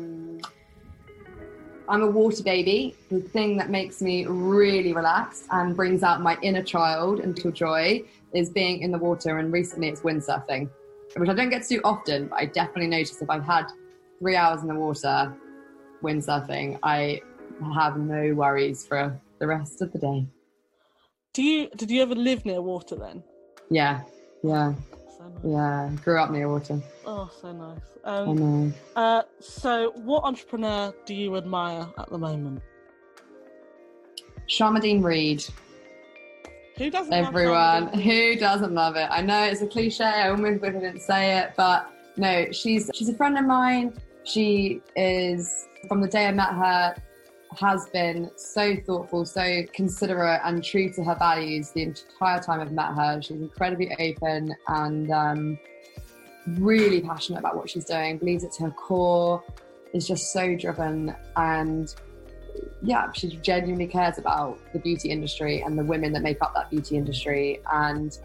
[1.90, 2.96] I'm a water baby.
[3.10, 7.52] The thing that makes me really relaxed and brings out my inner child and little
[7.52, 8.04] joy
[8.34, 9.38] is being in the water.
[9.40, 10.70] And recently it's windsurfing,
[11.18, 13.68] which I don't get to do often, but I definitely notice if I've had
[14.20, 15.34] three hours in the water
[16.02, 17.22] windsurfing, I
[17.74, 20.26] have no worries for the rest of the day.
[21.34, 23.24] Do you did you ever live near water then?
[23.70, 24.02] Yeah,
[24.44, 24.74] yeah,
[25.24, 25.44] So nice.
[25.44, 25.90] yeah.
[26.04, 26.82] Grew up near water.
[27.06, 27.80] Oh, so nice.
[28.04, 28.74] I Um, know.
[28.96, 32.62] uh, so what entrepreneur do you admire at the moment?
[34.50, 35.46] Sharmadean Reid.
[36.78, 37.12] Who doesn't?
[37.12, 41.02] love everyone who doesn't love it i know it's a cliche i almost i didn't
[41.02, 43.94] say it but no she's she's a friend of mine
[44.24, 46.96] she is from the day i met her
[47.60, 52.72] has been so thoughtful so considerate and true to her values the entire time i've
[52.72, 55.60] met her she's incredibly open and um,
[56.60, 59.44] really passionate about what she's doing believes it to her core
[59.94, 61.96] is just so driven and
[62.82, 66.70] yeah, she genuinely cares about the beauty industry and the women that make up that
[66.70, 67.62] beauty industry.
[67.72, 68.18] And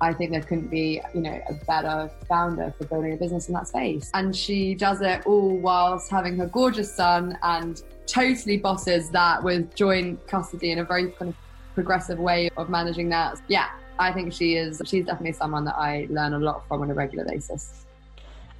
[0.00, 3.54] I think there couldn't be, you know, a better founder for building a business in
[3.54, 4.10] that space.
[4.14, 9.74] And she does it all whilst having her gorgeous son and totally bosses that with
[9.74, 11.36] joint custody in a very kind of
[11.74, 13.40] progressive way of managing that.
[13.46, 16.90] Yeah, I think she is, she's definitely someone that I learn a lot from on
[16.90, 17.86] a regular basis.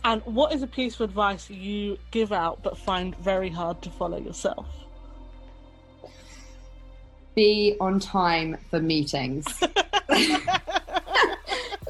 [0.04, 3.90] And what is a piece of advice you give out but find very hard to
[3.90, 4.66] follow yourself?
[7.34, 9.46] Be on time for meetings.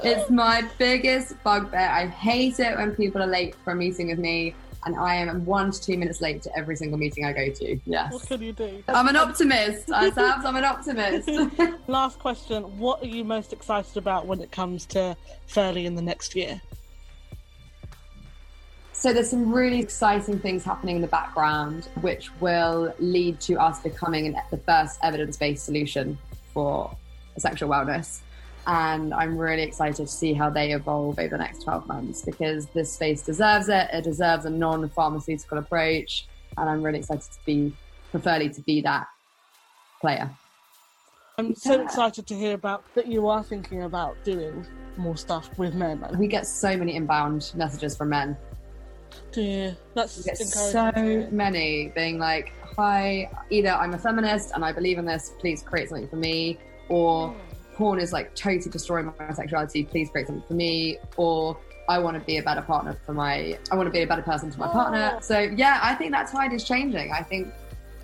[0.04, 1.80] It's my biggest bugbear.
[1.80, 4.54] I hate it when people are late for a meeting with me,
[4.88, 7.78] and I am one to two minutes late to every single meeting I go to.
[7.84, 8.12] Yes.
[8.12, 8.82] What can you do?
[8.88, 9.92] I'm an optimist.
[9.92, 11.30] I Sabs, I'm an optimist.
[11.86, 15.14] Last question: What are you most excited about when it comes to
[15.46, 16.60] Ferly in the next year?
[18.92, 23.78] so there's some really exciting things happening in the background, which will lead to us
[23.78, 26.18] becoming an, the first evidence-based solution
[26.52, 26.90] for
[27.36, 28.22] sexual wellness.
[28.68, 32.66] And I'm really excited to see how they evolve over the next 12 months because
[32.74, 33.88] this space deserves it.
[33.94, 37.72] It deserves a non-pharmaceutical approach, and I'm really excited to be,
[38.10, 39.06] preferably to be that
[40.02, 40.30] player.
[41.38, 41.84] I'm so Yeah.
[41.84, 44.66] excited to hear about that you are thinking about doing
[44.98, 46.04] more stuff with men.
[46.18, 48.36] We get so many inbound messages from men.
[49.32, 49.76] Do you?
[49.94, 51.30] That's We get encouraging.
[51.30, 55.32] so many being like, "Hi, either I'm a feminist and I believe in this.
[55.38, 56.58] Please create something for me,"
[56.90, 57.34] or mm.
[57.78, 59.84] Porn is like totally destroying my sexuality.
[59.84, 61.56] Please create something for me, or
[61.88, 63.56] I want to be a better partner for my.
[63.70, 65.14] I want to be a better person to my partner.
[65.16, 65.20] Oh.
[65.20, 67.12] So yeah, I think that tide is changing.
[67.12, 67.54] I think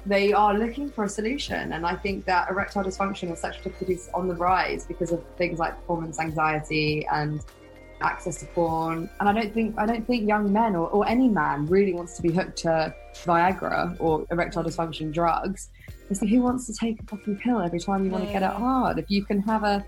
[0.07, 4.09] they are looking for a solution, and I think that erectile dysfunction and sexual difficulties
[4.14, 7.45] on the rise because of things like performance anxiety and
[8.05, 9.09] access to porn.
[9.21, 12.15] And I don't think I don't think young men or, or any man really wants
[12.17, 12.95] to be hooked to
[13.25, 15.71] Viagra or erectile dysfunction drugs.
[16.11, 18.43] It's like who wants to take a fucking pill every time you want to get
[18.43, 19.85] it hard if you can have a,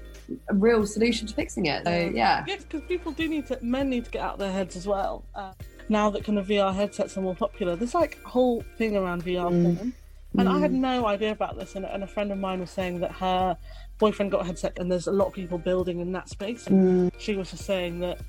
[0.49, 1.85] a real solution to fixing it.
[1.85, 2.45] So yeah.
[2.47, 3.59] Yes, because people do need to.
[3.63, 5.25] Men need to get out of their heads as well.
[5.35, 5.53] Uh,
[5.89, 9.25] now that kind of VR headsets are more popular, there's like a whole thing around
[9.25, 9.77] VR Mm.
[9.77, 9.93] porn,
[10.39, 11.77] and I had no idea about this.
[11.77, 13.57] And, and a friend of mine was saying that her
[13.99, 16.67] boyfriend got a headset, and there's a lot of people building in that space.
[16.67, 18.21] Mm, she was just saying that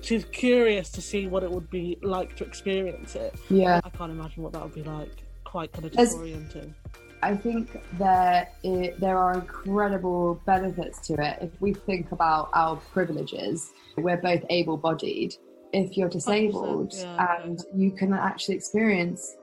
[0.00, 3.34] she's curious to see what it would be like to experience it.
[3.48, 3.80] yeah.
[3.84, 5.24] I can't imagine what that would be like.
[5.44, 6.74] Quite kind of disorienting.
[7.22, 11.38] I think there i there are incredible benefits to it.
[11.42, 15.34] If we think about our privileges, we're both able-bodied.
[15.72, 19.36] If you're disabled yeah, and you can actually experience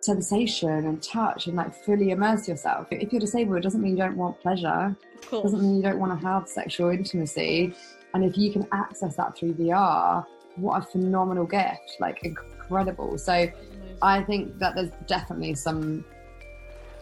[0.00, 2.86] sensation and touch and like fully immerse yourself.
[2.90, 4.96] If you're disabled, it doesn't mean you don't want pleasure.
[5.16, 5.42] Of course.
[5.44, 7.74] doesn't mean you don't want to have sexual intimacy.
[8.14, 10.24] And if you can access that through VR,
[10.56, 11.96] what a phenomenal gift!
[12.00, 13.18] Like incredible.
[13.18, 13.50] So
[14.02, 16.04] I think that there's definitely some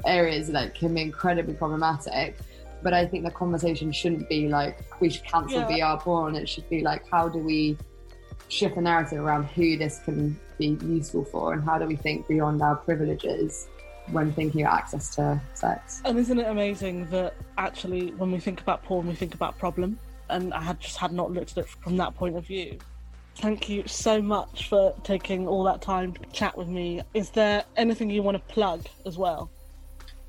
[0.05, 2.37] areas that can be incredibly problematic.
[2.83, 5.69] But I think the conversation shouldn't be like we should cancel Yeah.
[5.69, 6.35] VR porn.
[6.35, 7.77] It should be like how do we
[8.49, 12.27] shift the narrative around who this can be useful for and how do we think
[12.29, 13.69] beyond our privileges
[14.13, 16.01] when thinking about access to sex.
[16.05, 19.99] And isn't it amazing that actually, when we think about porn, we think about problem?
[20.29, 22.79] And I had just had not looked at it from that point of view.
[23.37, 27.03] Thank you so much for taking all that time to chat with me.
[27.15, 29.51] Is there anything you want to plug as well?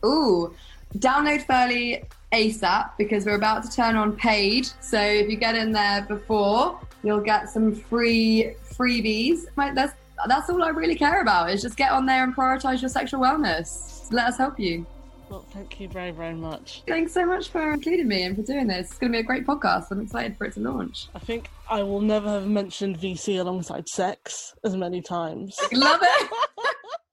[0.06, 0.54] Ooh,
[0.98, 4.68] download Ferly ASAP because we're about to turn on paid.
[4.82, 9.46] So if you get in there before, you'll get some free freebies.
[9.56, 9.94] That's
[10.28, 13.20] that's all I really care about is just get on there and prioritize your sexual
[13.22, 14.12] wellness.
[14.12, 14.86] Let us help you.
[15.30, 16.84] Well, thank you very, very much.
[16.88, 18.90] Thanks so much for including me and for doing this.
[18.90, 19.92] It's going to be a great podcast.
[19.92, 21.08] I'm excited for it to launch.
[21.14, 25.58] I think I will never have mentioned VC alongside sex as many times.
[25.74, 26.30] Love it.